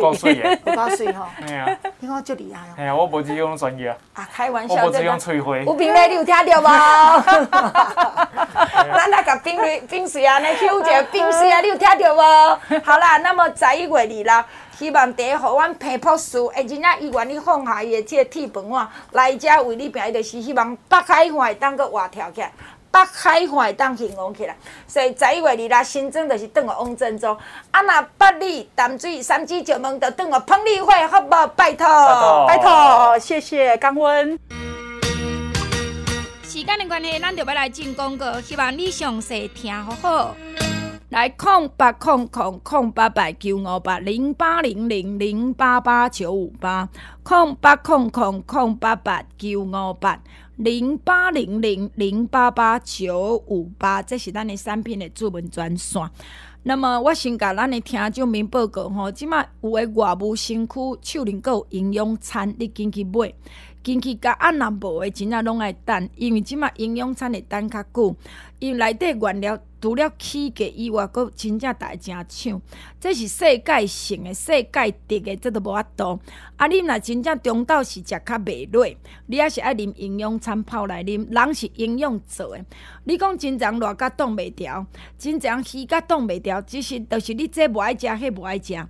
[0.00, 1.24] 够水耶， 有够水吼。
[1.40, 2.74] 哎呀，你看足厉害哦。
[2.76, 3.96] 哎呀，我无只用专业。
[4.12, 4.74] 啊，开玩笑。
[4.74, 5.64] 我无只用吹灰。
[5.64, 6.64] 有冰嘞，你有听到无？
[8.92, 12.20] 咱来甲冰水冰水啊，来抽一下冰水啊，你有听到无？
[12.84, 14.44] 好啦，那么十一月二啦，
[14.78, 22.52] 希望第一，互阮平埔市，诶，真正伊愿意放下伊的即个铁饭碗来遮为你拼，就是希望北海岸会当个活跳起来。
[22.92, 24.56] 北海岸会当兴旺起来，
[24.86, 27.36] 所以十一月二啦，新增就是转个王振洲，
[27.72, 31.44] 啊若八里淡水三芝石门就转个彭丽慧，好不好？
[31.48, 31.86] 拜托，
[32.46, 34.38] 拜托，谢谢江温。
[36.44, 40.34] 时间的关系，咱就要来进广告，希望你详细听好好。
[41.10, 46.86] 来空八空空空八八九五八零八零零零八八九五八
[47.22, 50.20] 空八空空空八八九五八。
[50.56, 56.02] 零八零零零八八九五八，这是咱的产品的主文专线。
[56.64, 63.32] 那么我先甲咱的听众们报告吼，即马有诶外务新区树林阁有营养餐，你紧去买，
[63.84, 68.16] 紧去甲按若无诶，真正拢爱等，因为即马营养餐会等较久，
[68.58, 69.58] 因为内底原料。
[69.80, 72.60] 除了起价以外，阁真正大正抢，
[72.98, 76.18] 这是世界性的、世界的的，这都无法度。
[76.56, 78.84] 啊，你若真正中昼是食较袂落，
[79.26, 82.64] 你也是爱啉营养餐泡来啉，人是营养做的。
[83.04, 84.84] 你讲真正热甲挡袂牢，
[85.16, 88.74] 真正虚甲挡袂牢，只是就是你这无爱食，迄无爱食。
[88.74, 88.88] 啊，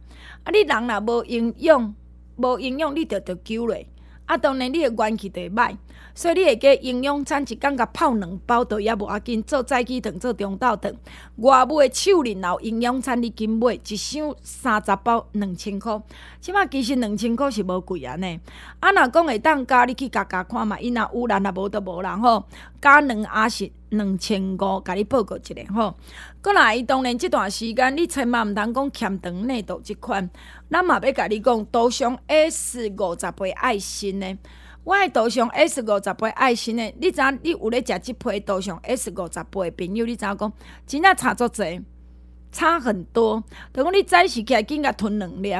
[0.50, 1.94] 你人若无营养，
[2.36, 3.76] 无营养，你着着揪落。
[4.24, 5.76] 啊，当然你的元气就会歹。
[6.14, 9.40] 所以你会加营养餐一工甲泡两包，都也无要紧。
[9.44, 10.92] 做早起汤，做中昼汤。
[11.36, 16.00] 外卖的树林楼营养餐你紧买一箱三十包两千块。
[16.40, 18.40] 即马其实两千块是无贵啊呢。
[18.80, 20.78] 啊，若讲会当加，你去加加看嘛。
[20.80, 22.44] 伊若有人，若无都无人吼。
[22.80, 25.94] 加两也是两千五，甲你报告一下吼。
[26.42, 30.28] 过来，当然这段时间你千万毋通讲欠长内度即款。
[30.68, 34.36] 咱嘛要甲你讲，多上 S 五十倍爱心呢。
[34.88, 37.38] 我爱杜尚 S 五十倍爱心的，你知影？
[37.42, 40.52] 你有咧食即批杜尚 S 五十倍的朋友，你知影讲？
[40.86, 41.82] 真正差足济，
[42.50, 43.44] 差很多。
[43.74, 45.54] 就讲你早时起来紧甲吞两粒，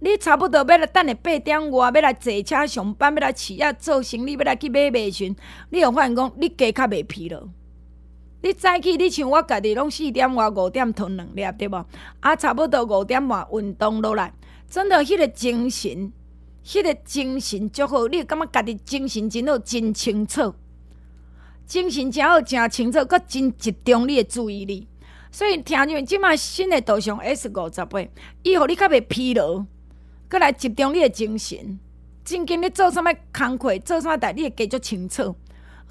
[0.00, 5.32] 你差不多要来等下八点外，要来坐车上班，要来企业做生理，要来去买卖时，
[5.70, 7.40] 你有发现讲你加较袂疲劳。
[8.40, 11.86] 你早起你像我家己拢四点外五点吞两粒，对无？
[12.18, 14.34] 啊，差不多五点外运动落来，
[14.68, 16.12] 真的迄个精神。
[16.64, 20.54] 迄个精神足好，你感觉家己精神真好，真清楚，
[21.66, 24.86] 精神真好，真清楚，阁真集中你的注意力。
[25.30, 28.00] 所以听你们即马新的图像 S 五十八，
[28.42, 29.64] 伊互你较袂疲劳，
[30.28, 31.78] 阁来集中你的精神。
[32.24, 35.34] 真紧你做啥物工课，做啥物代，你会加足清楚。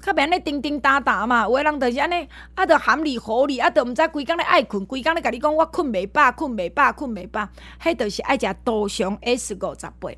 [0.00, 7.46] 较免安尼叮叮当当嘛，有个人就是安尼，啊，着含你火你，啊，着毋知规工咧爱困，规工咧甲你讲我困袂饱，困袂饱，困袂饱，
[7.80, 10.10] 迄着是爱食导向 S 五十八。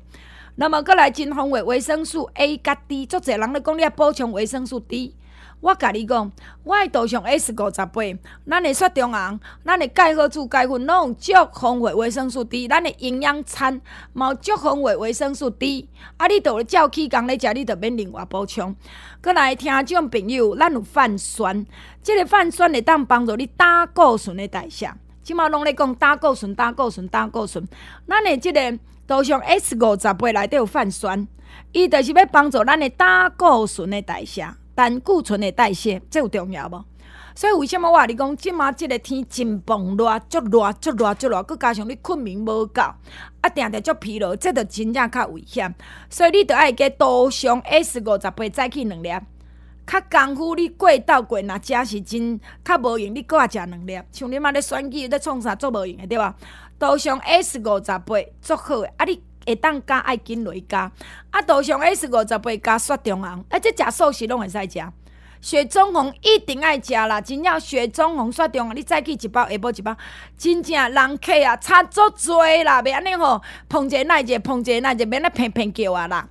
[0.57, 5.13] 那么，阁来真丰富维生素 A 甲 D，足侪人咧讲你要补充维生素 D。
[5.59, 6.31] 我甲你讲，
[6.63, 8.01] 我爱杜尚 S 五十八，
[8.47, 12.69] 咱的雪中红，咱的钙好处钙粉，拢有足丰富维生素 D。
[12.69, 13.81] 咱的营养餐，
[14.13, 15.89] 嘛有足丰富维生素 D。
[16.15, 18.73] 啊，你着照起工咧食，你着免另外补充。
[19.19, 21.65] 阁来听种朋友，咱有泛酸，
[22.01, 24.89] 即个泛酸会当帮助你胆固醇的代谢。
[25.21, 27.67] 即马拢咧讲胆固醇，胆固醇，胆固醇，
[28.07, 28.79] 咱的即个。
[29.07, 31.27] 杜尚 S 五十八内底有泛酸，
[31.71, 36.83] 伊就是要帮助咱的胆固醇的代谢、胆固醇的代谢，这有重要无？
[37.35, 45.75] 所以为什么我话你讲，即马即个天真崩热，足热足热足热，佮加上你困眠无够，啊，定定足疲劳，这着真正较危险。
[46.09, 49.09] 所以你着爱加杜尚 S 五十八再去两粒，
[49.85, 53.99] 较功夫你过到过若食是真较无用，你阁要食两粒。
[54.11, 56.33] 像你妈咧选举咧创啥做无用的对吧？
[56.77, 60.91] 杜尚 S 五十八足好诶，啊，你会当加爱紧落加，
[61.31, 64.83] 啊，杜尚 S 五十八加雪中红，啊，即食素食拢会使食。
[65.41, 69.95] 雪中红一定爱食啦，真正雪中红雪中红，你早起一包，下晡一包，
[70.37, 72.31] 真正人客啊差足济
[72.63, 76.27] 啦，袂安尼吼，碰者耐者，碰者耐者，免咧偏偏叫啊啦，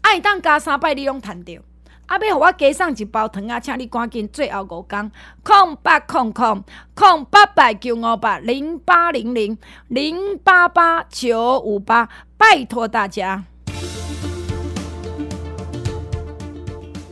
[0.00, 1.62] 爱当加三摆，你拢趁着。
[2.08, 2.16] 啊！
[2.26, 5.10] 要互我加送一包糖啊，请你赶紧最后五工
[5.42, 9.56] 空八空空空八百九五八零八零零
[9.88, 13.44] 零八八九五八，拜托大家。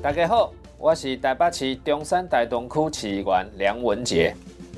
[0.02, 4.34] 大家好，我是台北市中山大同区市议员梁文杰。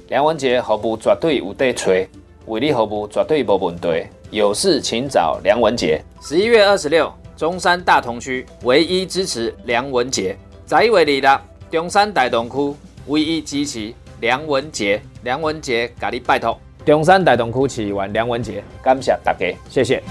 [0.08, 1.92] 梁文杰服务绝对有得找，
[2.46, 4.04] 为你服务绝对无问题。
[4.32, 6.02] 有事请找梁文杰。
[6.20, 7.12] 十一月二十六。
[7.38, 10.36] 中山大同区唯一支持梁文杰，
[10.66, 12.76] 在一位里啦，中山大同区
[13.06, 16.58] 唯一支持梁文杰，梁文杰，甲你拜托。
[16.84, 20.02] 中山大同区市议员梁文杰，感谢大家，谢谢。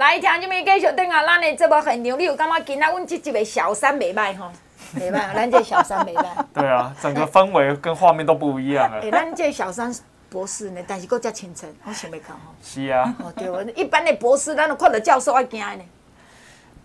[0.00, 4.50] 来听这边继续等下，咱的节目现场，你有感觉今仔阮这集的小三袂歹吼？
[4.96, 6.24] 袂歹， 咱这小三袂歹。
[6.52, 8.98] 对啊，整个氛围跟画面都不一样啊。
[9.06, 9.94] 哎，咱这小三
[10.28, 12.52] 博士呢，但是够遮清纯，我想袂到吼。
[12.60, 13.14] 是啊。
[13.20, 15.84] 哦对，一般的博士，咱都看到教授爱惊呢。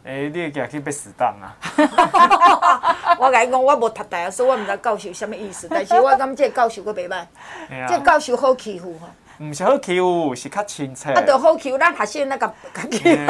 [0.08, 1.52] 哎，你会惊去被死当啊？
[3.20, 5.68] 我甲你讲，我无读大学，所以我毋知教授什物意思。
[5.70, 7.26] 但是我感觉即个教授阁袂歹，
[7.90, 9.10] 即个教授好欺负吼。
[9.46, 11.12] 毋是好欺负，是较亲切。
[11.12, 13.00] 啊，着好欺负，咱学生那个家己。
[13.00, 13.26] 下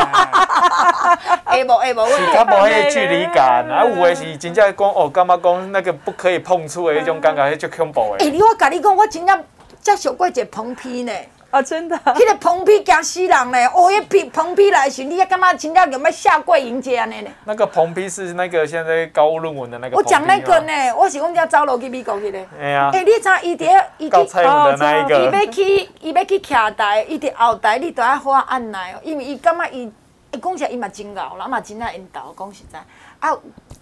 [1.65, 3.65] 无下无，是较无迄个距离感。
[3.67, 8.25] 啊，有诶是真正讲哦，感觉讲那个不可以碰触诶迄种感觉，迄种恐怖诶。
[8.25, 9.43] 诶，你我甲你讲，我真正
[9.81, 11.11] 接受过一个彭批呢。
[11.49, 13.65] 啊，真的，迄个蓬皮惊死人嘞！
[13.67, 17.31] 哦，迄批蓬皮来时，你也感觉真正有要下跪迎接安尼呢？
[17.45, 19.95] 那个蓬皮是那个现在高论文的那个。
[19.95, 22.39] 我讲那个呢，我是讲只走路去美国去的。
[22.59, 22.89] 哎呀。
[22.93, 25.19] 哎，你知伊伫伊高彩云的那一个。
[25.19, 29.89] 伊要去，伊要去徛台，伊伫后台，你都要好按捺哦，因为伊感觉伊，
[30.31, 32.79] 伊讲起来伊嘛真敖，啦嘛真爱引导，讲实在。
[33.19, 33.33] 啊。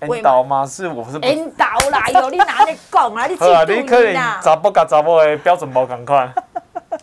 [0.02, 0.64] 引导吗？
[0.68, 1.18] 是我是。
[1.28, 3.26] 引导啦，哟，你哪咧讲啊？
[3.26, 4.14] 你 记住你可能
[4.44, 6.32] 查甫甲查某的标准无共款。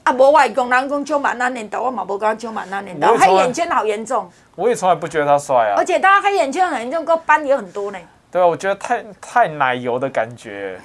[0.04, 4.28] 啊，无外公人讲九万那年代，我嘛无讲九万那年代，黑眼圈好严重。
[4.56, 5.74] 我也从来不觉得他帅啊。
[5.76, 7.98] 而且他黑眼圈很严重，个斑也很多呢。
[8.30, 10.80] 对啊，我觉得太太奶油的感觉。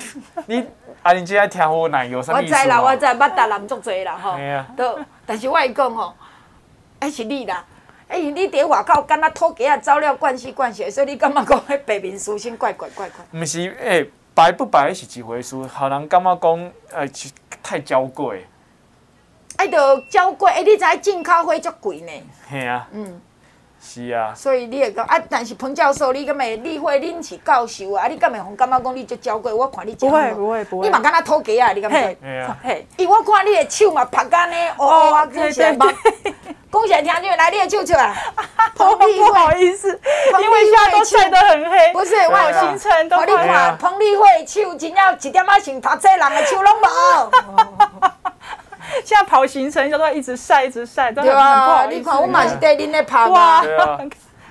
[0.46, 0.64] 你
[1.02, 2.54] 啊，你今天听我奶油什么意思？
[2.54, 4.38] 我知啦，我知，捌达人足侪啦吼。
[4.76, 6.14] 都，但是我会讲吼，
[7.02, 7.64] 还是你啦。
[8.10, 13.26] 哎，你伫外口敢若土鸡啊，走了惯势惯势，所以你感觉讲迄白面书生怪怪怪怪。
[13.32, 14.06] 毋是，哎，
[14.36, 17.08] 白不白是一回事，好人感觉讲，呃，
[17.64, 18.46] 太娇贵。
[19.58, 22.12] 爱着交贵，哎，你知影进口货足贵呢？
[22.50, 22.88] 嘿啊。
[22.92, 23.22] 嗯。
[23.82, 24.34] 是啊。
[24.36, 28.06] 所以你会讲啊，但是彭教授，你敢会理会恁是教授啊？
[28.06, 29.52] 啊，你敢会互感觉讲你足交贵？
[29.52, 29.96] 我看你。
[29.96, 30.86] 不会不会不会。
[30.88, 31.72] 你嘛敢若土鸡啊？
[31.74, 32.18] 你敢会？
[32.22, 32.58] 嘿啊。
[32.64, 32.88] 嘿。
[32.98, 35.88] 伊我看你的手嘛拍干呢，哦，真是嘛。
[36.70, 38.16] 讲起来听就来，你的手出来。
[38.76, 39.28] 彭丽慧。
[39.28, 39.88] 不好意思，
[40.40, 41.94] 因为现在都晒得很黑。
[41.94, 43.18] 不是，我行程都。
[43.18, 48.12] 我你看，彭丽慧手真正一点仔像读册人的手拢无。
[49.04, 53.62] 现在跑行程就都一直晒，一直晒，对啊，你看我嘛是带恁来跑嘛。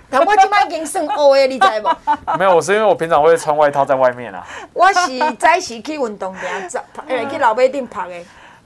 [0.09, 1.97] 但我即摆已经算乌的，你知无？
[2.38, 4.47] 没有，我是因为我平常会穿外套在外面啊。
[4.72, 8.14] 我是早时去运动场，早诶去老马顶跑的。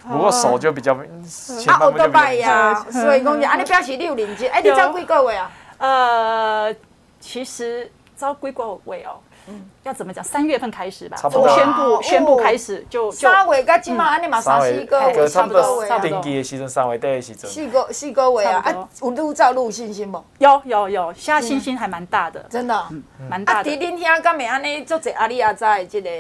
[0.07, 0.95] 不过手就比较
[1.27, 4.51] 前半部就比较呀，所以讲，安尼表示你有认真。
[4.51, 5.51] 哎，你招几个月啊？
[5.79, 6.75] 呃，
[7.21, 9.17] 其实招几个月哦。
[9.51, 10.25] 嗯，要怎么讲？
[10.25, 15.85] 三月份开始吧，从宣布宣布开始就三月跟今嘛，安尼嘛三四个月，差不多。
[15.99, 17.51] 登记的时阵，三月底的时阵。
[17.51, 20.23] 四个四个月啊，啊，有路照路有信心不？
[20.39, 22.87] 有有有，现在信心还蛮大的，真的，
[23.29, 23.71] 蛮大的。
[23.71, 26.11] 啊，伫恁遐敢会安尼做者阿里阿扎的这个。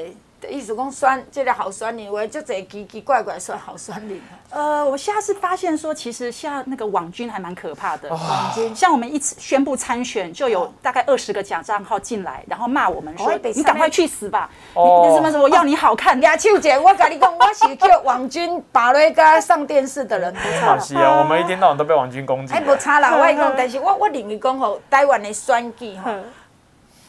[0.49, 4.22] 意思讲酸，这个好酸林，我就这奇奇怪怪说好酸林。
[4.51, 8.09] 呃，我现在是发现说，其实像那个网军还蛮可怕的。
[8.11, 14.51] 网军，像我们一次宣布参选，就有大概二十个假账号进来，然后骂我们说：“你赶快去死吧！
[14.74, 20.34] 你你什么什么要你好看？”俩秋姐，我跟你讲，我是叫网军把那个上电视的人。
[20.80, 22.55] 是啊， 我们一天到晚都被网军攻击。
[22.55, 26.11] 哎，不差啦， 我讲，但是我我认为讲吼，台湾的选举吼。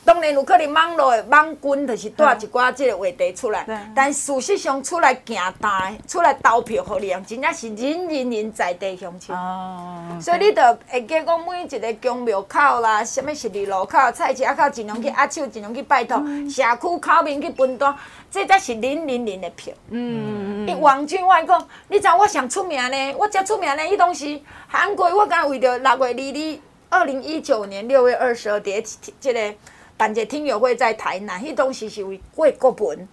[0.04, 9.34] 当然有可能网络的网军就是带一寡即个话题出来，但事实上出来行单、出来投票，互你真正是人人人在地乡亲。
[9.34, 10.18] 哦。
[10.20, 16.18] 所以你着会记讲每一个公庙口啦，什物十字路口、菜市口，尽量去握手，尽量去拜托，
[16.50, 17.96] 社区口面去分担，
[18.32, 19.72] 这才是人人人的票。
[19.90, 20.68] 嗯嗯嗯。
[20.68, 23.16] 伊网军我讲，你知我上出名呢？
[23.20, 23.88] 我遮出名呢？
[23.88, 28.84] 伊当时韩国，我敢为着六月二日，二零一九年六月二十二日，
[29.20, 29.54] 这个。
[30.02, 33.08] 办一个听友会在台南，迄当时是为为国文，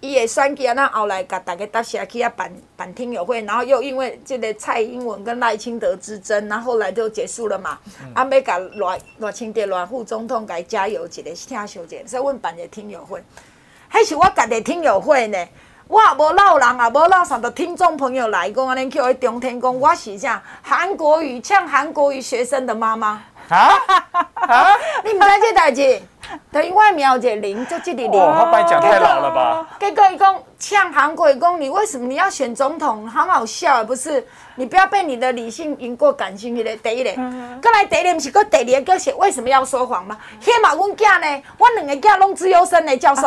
[0.00, 7.78] 伊会选举啊，那后来甲大家搭社去啊办办听友会，然后又因为这个蔡英文跟赖清德之争，然后后来就结束了嘛。
[8.02, 13.22] 嗯、啊，要甲赖赖清德赖副总统甲伊加油一个听小姐，所以阮办一个听友会，
[13.92, 15.38] 迄是我家己听友会呢。
[15.86, 23.22] 我也无闹人啊，无闹啥，的听众朋友来讲安尼叫伊中天讲，我是啥韩国语呛韩国语学生的妈妈。
[23.48, 23.78] 啊
[24.34, 24.76] 啊！
[25.04, 26.02] 你唔知这代志？
[26.50, 28.20] 等于外苗一个零，就这里零。
[28.20, 29.66] 哇，他把你讲太老了吧？
[29.78, 33.08] 结果伊讲呛韩国伊，讲你为什么你要选总统？
[33.08, 34.26] 很好笑，不是？
[34.56, 37.12] 你不要被你的理性赢过感性，你的第一个。
[37.60, 40.16] 过来第一个不是搁第二个叫写为什么要说谎吗？
[40.42, 41.42] 迄嘛阮囝呢？
[41.58, 43.22] 我两个囝拢资优生的教授。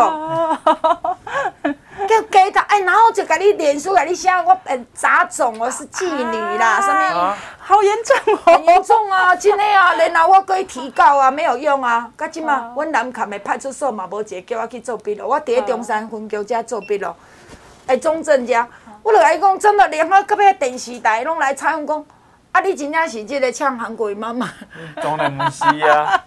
[2.08, 7.36] 叫给他哎，然后就甲你脸书甲你写我呃杂种，我是妓女啦，什么？
[7.60, 17.14] 好严重哦，很严重啊， 真的啊，然后我可以提告啊，没有用啊，噶即嘛，阮南崁的派出所嘛无一个叫我去做笔录，我伫咧中山分局遮做笔录，
[17.88, 18.68] 哎，中正家，
[19.04, 22.06] 我就甲伊讲，真的连我隔壁电视台拢来采访讲，
[22.52, 24.50] 啊，你真正是这个唱韩国妈妈？
[25.02, 26.24] 当然不是啊。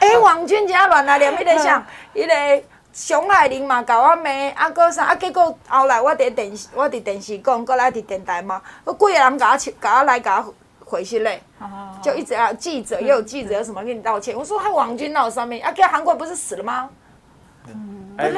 [0.00, 1.84] 哎、欸，王俊杰乱来念迄个 啥，
[2.14, 2.62] 迄个
[2.98, 10.52] 熊海玲嘛，甲我骂，啊，搁啥，啊，结果后来我伫电视，我伫电视讲，搁来伫电台嘛，几个人甲我甲我来甲我
[10.84, 11.40] 回信嘞，
[12.02, 16.90] 就一直啊，记者又有记者什么跟你道歉，我说他王军闹上面，啊，叫韩国不是死了吗？
[17.68, 18.32] 嗯，欸、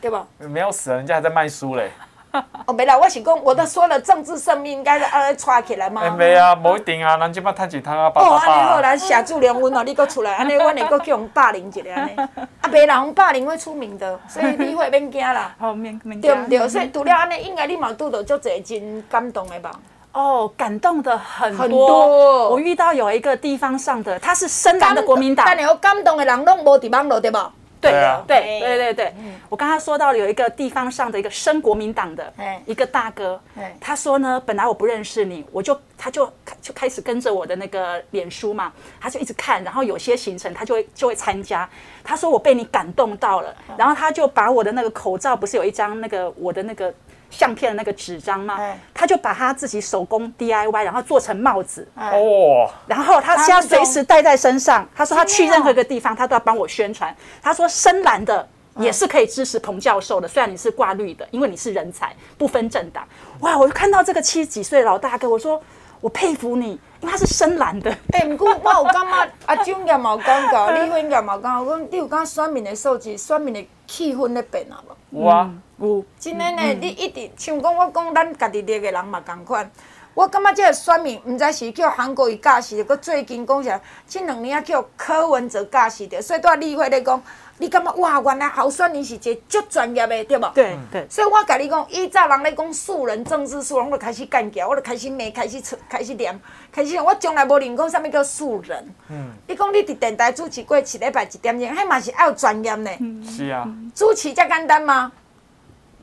[0.00, 0.26] 对吧？
[0.38, 1.92] 没有死，人家还在卖书嘞。
[2.66, 6.02] 哦，没啦，我是讲，我都说了，政治生命应该是爱带起来嘛。
[6.04, 8.28] 哎，没啊，无一定啊，咱即摆趁钱趁啊，爸爸。
[8.28, 12.16] 哦，安尼好，咱社主良温哦，你搁出来，安尼阮会搁叫人霸凌一下安尼。
[12.62, 15.54] 啊，别人霸凌会出名的，所以你会免惊啦。
[15.58, 16.30] 好，免免惊。
[16.30, 16.68] 对不对？
[16.68, 19.72] 所以除了安尼，应该你嘛拄到足侪真感动的吧？
[20.12, 21.62] 哦，感动的很多。
[21.62, 22.50] 很多。
[22.50, 25.44] 我遇到有一个地方上的，他是深蓝的国民党。
[25.46, 27.52] 但你有感动的人拢无伫网络对吧？
[27.80, 27.90] 对
[28.26, 29.14] 对对对对对，
[29.48, 32.32] 我刚刚说到了有一个地方上的一个升国民党的
[32.66, 33.40] 一个大哥，
[33.80, 41.68] 他说呢，本来我不认识你，我就他就就开始跟着我的那个脸书嘛，他就一直看，然后有些行程他就会就会参加。
[42.04, 46.92] 他说我被你感动到了，然后他就把我的那个口罩，不是有一张那个我的那个。
[47.30, 48.58] 相片的那个纸张吗，
[48.92, 51.88] 他就把他自己手工 DIY，然后做成帽子。
[51.96, 52.68] 哦。
[52.86, 54.86] 然后他现在随时戴在身上。
[54.94, 57.14] 他说他去任何一个地方，他都要帮我宣传。
[57.40, 63.06] 他说深蓝的也是可以支持彭教授的，虽然你是挂绿的，因为你是人才，不分政党。
[63.40, 63.56] 哇！
[63.56, 65.62] 我就看到这个七十几岁的老大哥，我说
[66.00, 66.70] 我佩服你，
[67.00, 67.90] 因为他是深蓝的。
[68.12, 74.92] 哎，不过我有感觉阿蒋也冇讲过，李慧也冇讲过，你有讲选民的素质，选民的气氛在变啊无？
[75.10, 75.50] 有啊。
[75.78, 79.70] 有，真的呢，你一直像讲我讲，咱家己列的人嘛共款。
[80.12, 87.22] 我感觉即个选民，毋知是叫韩国瑜驾驶的，搁最近讲起来，这两年啊叫柯文哲驾驶着，所以在议会咧讲，
[87.60, 90.50] 你感觉哇，原来候选人是一个足专业的，对无？
[90.54, 91.06] 对对。
[91.10, 96.40] 所以我甲你讲，以早人咧讲素人政治素人，我就开始干架，我就开始骂，开始出，开始念，
[96.72, 98.94] 开始我从来无认讲啥物叫素人。
[99.10, 99.30] 嗯。
[99.46, 102.90] 你讲你伫电台主持过一礼拜一点钟，迄嘛是要有专业呢。
[103.22, 103.68] 是啊。
[103.94, 105.12] 主持遮简单吗？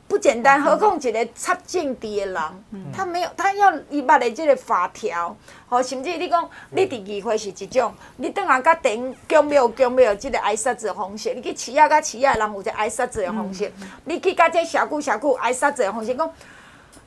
[0.08, 5.36] 不简单，何况一个插政治的人，嗯、他没有，他要伊捌的即个法条，
[5.68, 16.32] 吼，甚至你讲，你伫议会是一种，你等下甲顶宫庙宫庙即个挨杀子的方式，你去饲鸭甲饲鸭人有一个挨杀子的方式，嗯、你去甲这社区社区挨杀子的方式，讲，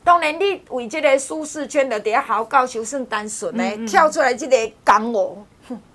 [0.03, 5.43] 当然你为即个舒适圈的底下好好教修算单纯的，嗯、跳出来即个港务，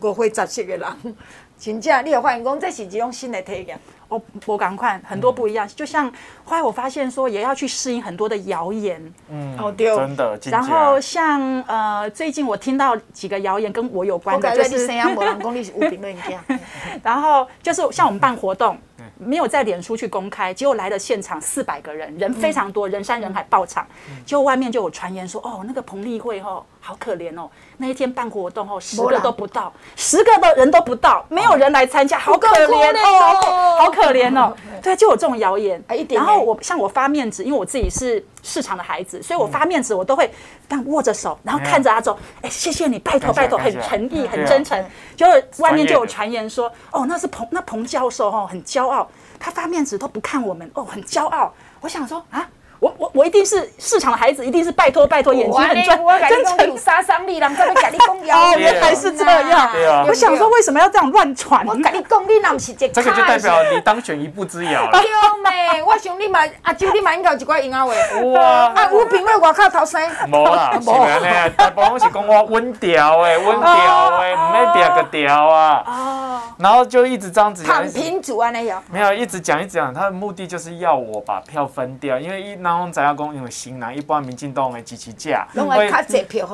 [0.00, 1.16] 五花杂色的人，
[1.58, 3.78] 真正你有发现讲，这是一种新的体验。
[4.08, 6.06] 我我赶快很多不一样，就像
[6.44, 9.02] 后来我发现说，也要去适应很多的谣言。
[9.28, 10.38] 嗯，哦对，真的。
[10.44, 14.86] 然后像呃，最近我听到几个谣言跟我有关的，就是
[17.02, 18.78] 然后就是像我们办活动，
[19.18, 23.84] 没有在脸书去公开，结果来了现场四百个人，人非常多，人山人海爆场，
[24.24, 27.50] 结果外面就有传言说，哦，那个彭丽慧哦，好可怜哦。
[27.78, 34.56] 那一天办活动哦，十个都不到，十个的人都不到，没有人来参加，好可怜哦，好可怜哦。
[34.80, 35.82] 对，就有这种谣言。
[36.10, 40.32] 然后我像我发面子，因为我自己是市场的孩子，所以我发面子我都会
[40.68, 44.82] 这样握着手，然后看着阿总，哎，谢谢你，拜托拜托，很诚意，很真诚。
[45.16, 49.08] 就是外面就有传言说，哦，那是彭那彭教授哦，很骄傲，
[49.40, 51.52] 他发面子都不看我们哦，很骄傲。
[51.80, 52.48] 我想说啊。
[52.78, 60.04] 我我我一定是市场的孩子，一定是拜托拜托，眼睛很专，真诚有杀伤力，人家要跟你讲 哦，原来是这样。
[60.06, 61.66] 我想说，为什么要这样乱传？
[61.66, 64.90] 我跟你讲，你那不是这个，这个就代表你当选一步之遥了。
[64.92, 65.00] 对
[65.42, 65.82] 咩？
[65.82, 67.92] 我想你嘛，阿舅你嘛应该有一寡闲话话。
[68.32, 68.72] 哇！
[68.74, 70.00] 啊，有朋友外口头生。
[70.30, 75.82] 无啦， 是安尼，大部分是讲我稳调诶， 稳调诶，唔要变个调啊。
[75.86, 76.40] 哦。
[76.58, 77.64] 然后就一直这样子。
[77.64, 78.76] 躺平族啊，那有。
[78.90, 82.65] 没有，一直讲一直讲，他的目的就是要我把票分掉，因为一。
[82.66, 85.88] 然后咱要讲，因为新南一般民进党的支持者会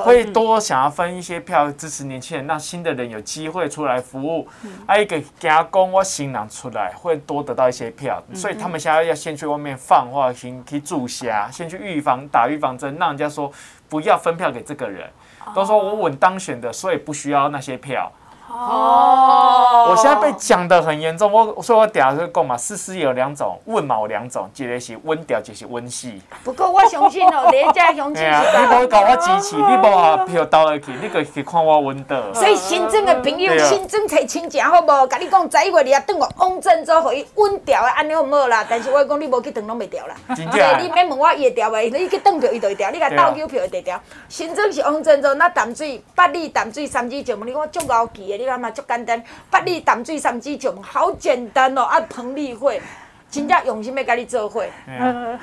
[0.05, 4.47] 会多想要分一些票支持年轻人，让新的人有机会出来服务。
[4.87, 13.51] 还有一个加工，我新南出来会多得到一些票，所以他们现在要先去外面放话，先去注下，先去预防打预防针，让人家说
[13.89, 15.09] 不要分票给这个人，
[15.55, 18.13] 都说我稳当选的，所以不需要那些票。
[18.55, 26.21] 哦，我现在被讲得很严重，我所以我底下就讲嘛，事实有两种，温嘛有两种，一个是温调，就是温系。
[26.45, 28.31] 不过我相信哦， 连家相信是。
[28.31, 32.35] 你无搞我支持，你无把票投下去，你可以看我温的。
[32.35, 35.07] 所以新增的朋友，新增提亲情好无？
[35.07, 38.65] 甲你讲，十一月你啊，等我翁振洲互伊温调的安尼好无啦？
[38.69, 40.15] 但是我讲你无去等拢袂调啦。
[40.37, 40.83] 真正。
[40.83, 43.99] 你免问我伊会调袂，你去等票伊就会调，你甲倒票票会调。
[44.29, 49.23] 新增是翁振洲，那淡水、八里淡水三支酒，你看足高级的，你感觉足简单。
[49.51, 51.83] 八里淡水三支酒，好简单哦。
[51.83, 52.83] 啊，彭丽慧。
[53.31, 54.63] 真正用心要甲你做伙。
[54.87, 55.39] 嗯，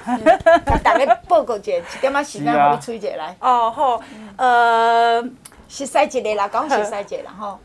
[0.63, 3.35] 甲 大家报告一下，一点仔时间互你催一下来。
[3.39, 4.01] 哦好，
[4.35, 5.21] 呃，
[5.67, 7.57] 熟悉一个啦，讲熟悉一个啦吼。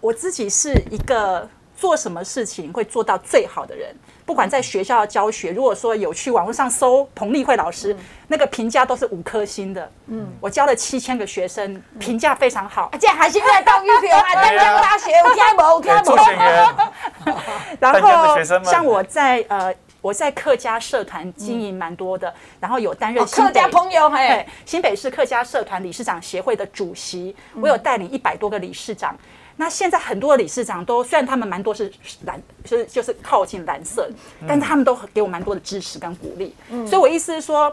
[0.00, 1.48] 我自己是一个
[1.80, 3.96] 做什么事情会做到最好的人。
[4.26, 9.90] 不管在学校教学，如果说有去网络上搜彭丽慧老师，嗯、那个评价都是五颗星的。
[10.08, 12.90] 嗯，我教了七千个学生，评价非常好。
[13.00, 15.82] 这还是在教育学啊， 淡江大学有听无？
[15.82, 17.32] 有听无？
[17.80, 29.16] 然后像我在呃，我在客家社团经营蛮多的，嗯、然后有担任客家朋友嘿，新北市客家社团理事长协会的主席，我有带领一百多个理事长。
[29.60, 31.92] 那现在很多的理事长都，虽然他们蛮多是
[32.24, 34.08] 蓝，就是就是靠近蓝色，
[34.48, 36.54] 但是他们都给我蛮多的支持跟鼓励。
[36.70, 37.70] 嗯，所以我意思是说，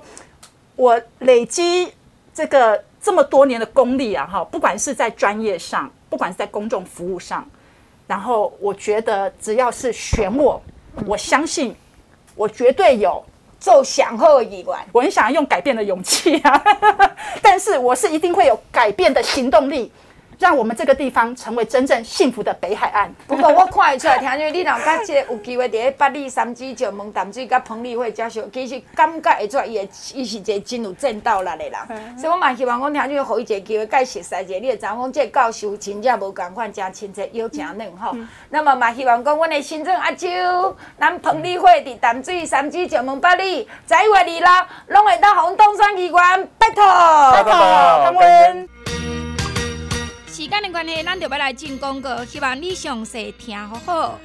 [0.75, 1.89] 我累积
[2.33, 7.47] 这个这么多年的功力啊，哈，不管是在专业上，不管是在公众服务上，
[8.05, 10.61] 然后我觉得只要是选我，
[11.05, 11.73] 我相信
[12.35, 13.23] 我绝对有
[13.61, 16.61] 奏响后以外，我很想要用改变的勇气啊，
[17.41, 19.89] 但是我是一定会有改变的行动力。
[20.39, 23.11] 让我们这个地方成为真正幸福的北海岸。
[23.25, 31.73] 不过我看得出来，听说你若甲这个有机会在八里三芝石门淡水甲彭丽慧接受，其实感觉会出来，伊会伊是一个真有正道力的人。
[31.89, 38.11] 嗯、所以我嘛希望讲听说，给伊一个机会，介熟悉一下，你会知讲这个教授真正无共款，真亲切又真嫩吼。
[38.13, 40.27] 嗯、那么嘛希望讲，阮的新庄阿舅，
[40.99, 46.83] 咱彭丽慧伫淡水三芝石门八里，十一月二六，拢会到红东山医院，拜托，
[47.31, 48.96] 拜托，感恩。
[50.37, 54.19] 时间的关系，咱就要来进广告，希望你详细听好好。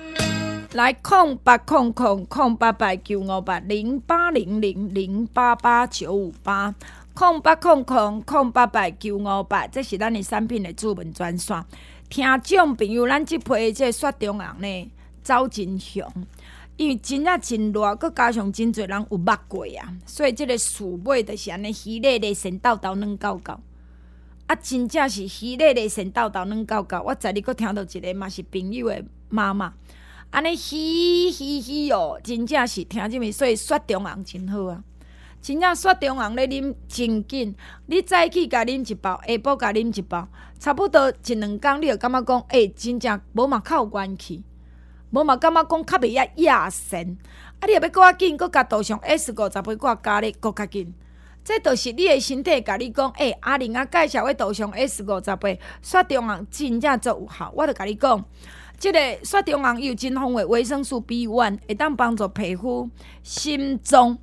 [0.73, 6.75] 来空八空空空八八九五八零八零零零八八九五八
[7.15, 11.65] 空八空空空八八九五八，这是咱的产品的主文专线。
[12.11, 14.91] 听众朋友，咱这批这雪中红呢，
[15.23, 16.07] 走真雄，
[16.77, 23.59] 因为真正真热，佮加上真侪人有捌过啊，所以这个树尾就是安尼，稀咧咧，先倒倒软高高。
[24.47, 27.01] 啊，真正是稀咧咧，先倒倒软搞搞。
[27.03, 29.73] 我昨日阁听到一个嘛是朋友的妈妈，
[30.31, 34.83] 安尼嘻嘻嘻哦，真正是听啥物，所以雪中红真好啊！
[35.41, 37.55] 真正雪中红咧啉真紧，
[37.87, 40.29] 你早起甲啉一包，下晡甲啉一包，
[40.59, 44.43] 差不多一两工，你就感觉讲，诶、真正无嘛较有元气，
[45.11, 47.17] 无嘛感觉讲较袂遐野神。
[47.61, 50.93] 啊，你若要阁较紧，阁甲倒上 S 五十倍，阁加咧阁较紧。
[51.45, 57.53] 这都是你的身体甲你讲，诶、欸，阿玲啊，介绍我涂上 S 五十倍，雪中红真正足有效。
[57.57, 58.25] 我着甲你讲，
[58.79, 62.89] 这个雪中红有真丰的维生素 B one，会当帮助皮肤、
[63.25, 64.17] 心脏、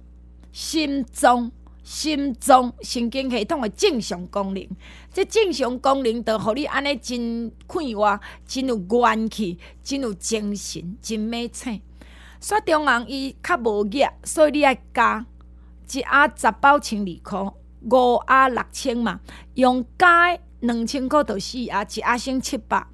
[0.53, 1.51] 心脏、
[1.83, 4.65] 心脏、神经系统的正常功能。
[5.11, 8.17] 这正常功能，就互你安尼真快活、
[8.47, 11.81] 真有元气、真有精神、真美醒。
[12.39, 15.25] 雪中红伊较无热，所以你爱加。
[15.91, 17.39] 一盒十包千二块，
[17.89, 19.19] 五盒六千嘛。
[19.55, 22.85] 用加两千块就四盒，一盒省七百。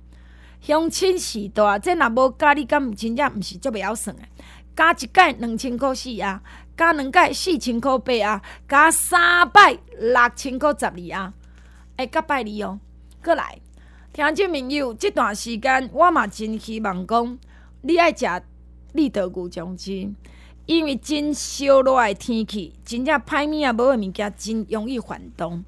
[0.61, 4.29] 乡亲时代，这若无加，你敢真正毋是足袂晓算诶。
[4.75, 6.39] 加一盖两千块四盒，
[6.75, 11.33] 加两盖四千块八盒，加三摆六千块十二盒。
[11.97, 12.79] 会甲拜你哦。
[13.23, 13.59] 过来，
[14.11, 17.37] 听众朋友，这段时间我嘛真希望讲，
[17.81, 18.25] 你爱食
[18.93, 20.11] 立德牛酱汁。
[20.65, 25.63] 因为真烧热的天气，真正歹物啊，无个物件真容易反动。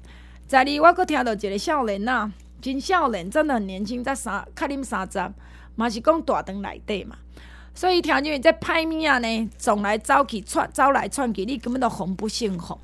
[0.48, 5.32] 昨日我阁听到一个少年呐，真少年，真的很年轻，才三，较恁三十，
[5.76, 7.16] 嘛是讲大肠内底嘛。
[7.74, 12.76] 所以听见这歹物啊呢，撞来走去，窜走来窜去，你根本都防不胜防。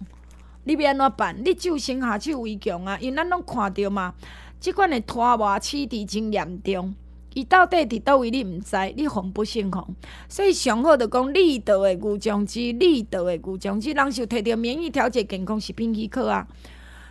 [0.62, 1.36] 你要安怎办？
[1.44, 2.96] 你就先下手为强啊！
[3.00, 4.14] 因为咱拢看到嘛，
[4.60, 6.94] 即款的拖磨起伫真严重。
[7.34, 9.86] 伊到底伫倒位，你毋知，你防不胜防。
[10.28, 16.46] 所以上好着讲立德的牛酱汁，立德的牛酱汁，人是摕着免疫调节健康食品许可啊。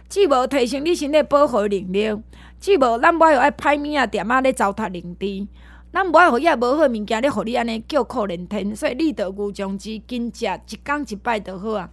[0.08, 2.16] 既无提升你身体保护能力，
[2.60, 5.48] 既无咱无爱爱歹物仔店仔咧糟蹋灵芝，
[5.92, 8.76] 咱无爱互遐无好物件咧，互你安尼叫苦连天。
[8.76, 11.90] 所以立德牛酱汁，紧食一工一摆着好啊。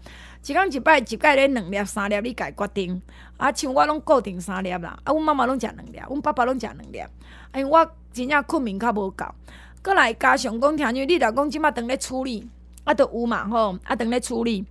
[0.46, 3.00] 一工一摆，一摆咧两粒三粒，你家决定。
[3.36, 4.98] 啊，像我拢固定三粒啦。
[5.04, 6.98] 啊，阮妈妈拢食两粒，阮爸爸拢食两粒。
[7.54, 9.26] 因为我真正困眠较无够，
[9.82, 12.48] 过来加上讲听你，你若讲即马当咧处理，
[12.84, 14.64] 啊，著有嘛吼，啊，当咧处理，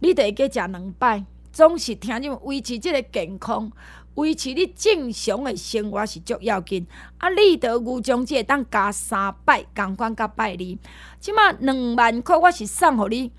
[0.00, 3.70] 你着会加食两摆，总是听你维持即个健康，
[4.16, 6.86] 维持你正常诶生活是足要紧。
[7.18, 10.78] 啊，立德牛酱汁会当加三摆，共款甲拜你。
[11.18, 13.32] 即马两万块，我是送互你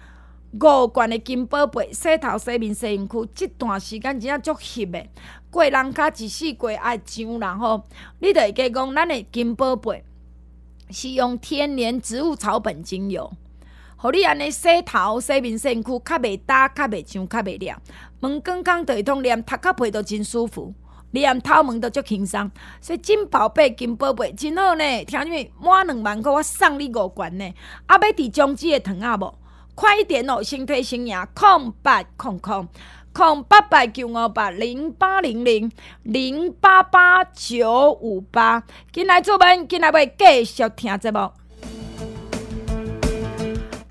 [0.57, 5.09] 五罐诶金宝贝，洗头、洗面、洗身躯，即段时间真正足翕诶。
[5.49, 7.83] 过人卡一世过爱上人吼，
[8.19, 10.03] 你着会加讲，咱的金宝贝
[10.89, 13.29] 是用天然植物草本精油，
[13.97, 17.81] 互你安尼洗头、洗面、洗身躯，较袂焦、较袂痒、较袂凉。
[18.21, 20.73] 毛光光就会通凉，头壳皮都真舒服，
[21.11, 22.49] 连头毛都足轻松。
[22.79, 25.05] 所以金宝贝、金宝贝真好呢。
[25.05, 27.53] 听你满两万块，我送你五罐呢。
[27.87, 29.35] 啊，要伫中止的糖仔无？
[29.75, 30.41] 快一点哦！
[30.41, 32.67] 身体生涯空八空空
[33.13, 35.71] 空八百九五八零八零零
[36.03, 41.44] 零八八九五八，进来做伴，进来要继续听节目。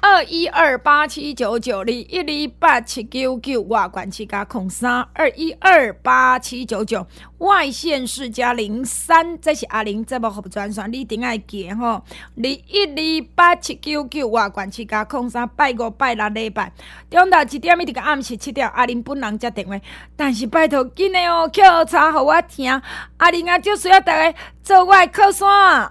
[0.06, 7.06] 二一二八七九九二一二八七九九外管七加空三二一二八七九九
[7.38, 11.86] 外线是加零三，这是阿玲这部合专选，你一定爱记吼。
[11.86, 12.02] 二
[12.36, 16.70] 一二八七九九外管七加空三拜五拜六礼拜，
[17.10, 19.80] 中昼一点一直到暗时七点，阿玲本人接电话，
[20.14, 22.70] 但是拜托紧的哦，抾茶给我听，
[23.16, 25.90] 阿玲啊就需要大家做我的靠山。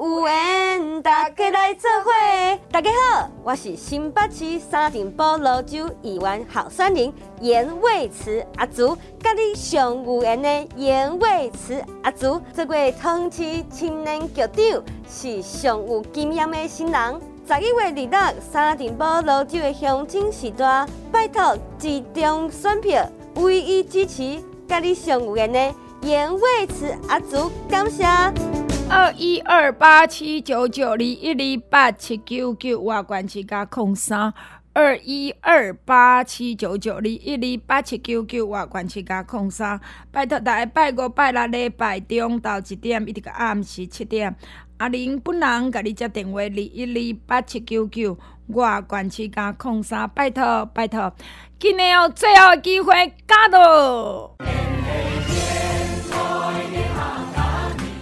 [0.00, 2.10] 有缘大家来做伙，
[2.72, 17.20] 大家好，我是新北市沙尘暴老酒议员候选人颜蔚慈阿祖，甲你上有缘的颜蔚慈阿祖，这位同期青年局长是上有经验的新人。
[17.46, 28.06] 十一月二日，沙丁堡芦洲的乡亲时代，拜托集中选票，唯一支持甲你上有缘的颜蔚慈阿祖，感谢。
[28.92, 34.34] 二一二八七九九二一二八七九九外关七加空三
[34.72, 39.80] 二一二八七九九二一二八七九九外关七加空三，
[40.10, 44.34] 拜托大家拜五拜六礼拜中到一点一直到暗时七点，
[44.78, 48.18] 阿玲本人甲你接电话二一二八七九九
[48.48, 51.12] 外关七加空三，拜托拜托，
[51.60, 52.92] 今年有最后机会
[53.28, 54.36] 加到。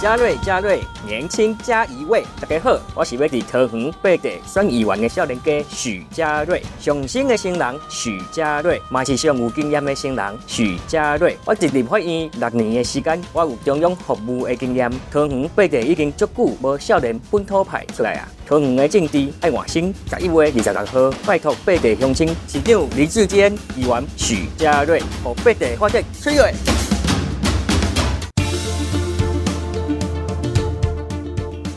[0.00, 2.24] 嘉瑞，嘉瑞，年轻加一位。
[2.40, 11.36] 大家好，我是要伫桃园八地选议员的少年家许嘉瑞，上新的新人许嘉瑞，嘛是上有经验的新人许嘉瑞。
[11.44, 14.90] 我进立法院六年的时间，我有中央服务的经验。
[15.12, 18.26] 桃园八地已经足久无少年本土派出来啊！
[18.46, 26.89] 桃园的政治爱换新，十一月二十六号，拜托八地乡亲市长李志坚议员许嘉瑞，和八地发展出来。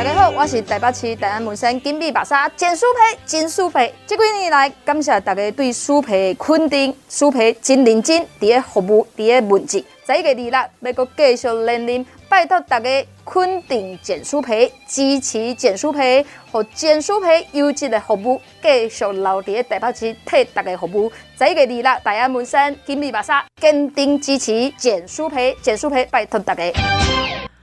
[0.00, 3.92] 大家好，我是台北市大安门山金碧白沙简书培，简书培。
[4.06, 9.84] 这几年来，感谢大家对书培的肯定，舒培真认真，伫个服务，伫个文字。
[10.06, 21.12] 十一月二日，要继续连任，拜托大家肯定简书培，支持简书培，和简书培优质的服务，继续留伫个台北市替大家服务。
[21.38, 26.72] 十一月二日，大安门山金碧白沙坚定支持简书培，简书培，拜托大家。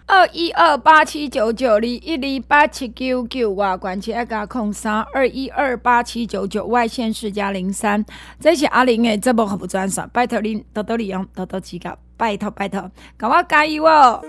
[0.08, 8.04] 二一二八七九九二一二八七九九外关切加空三二一二八七九九外线是加零三，
[8.40, 14.24] 这是阿玲的节目服务专爽，拜托您多多利用，多多指教，拜托拜托，给我加油哦！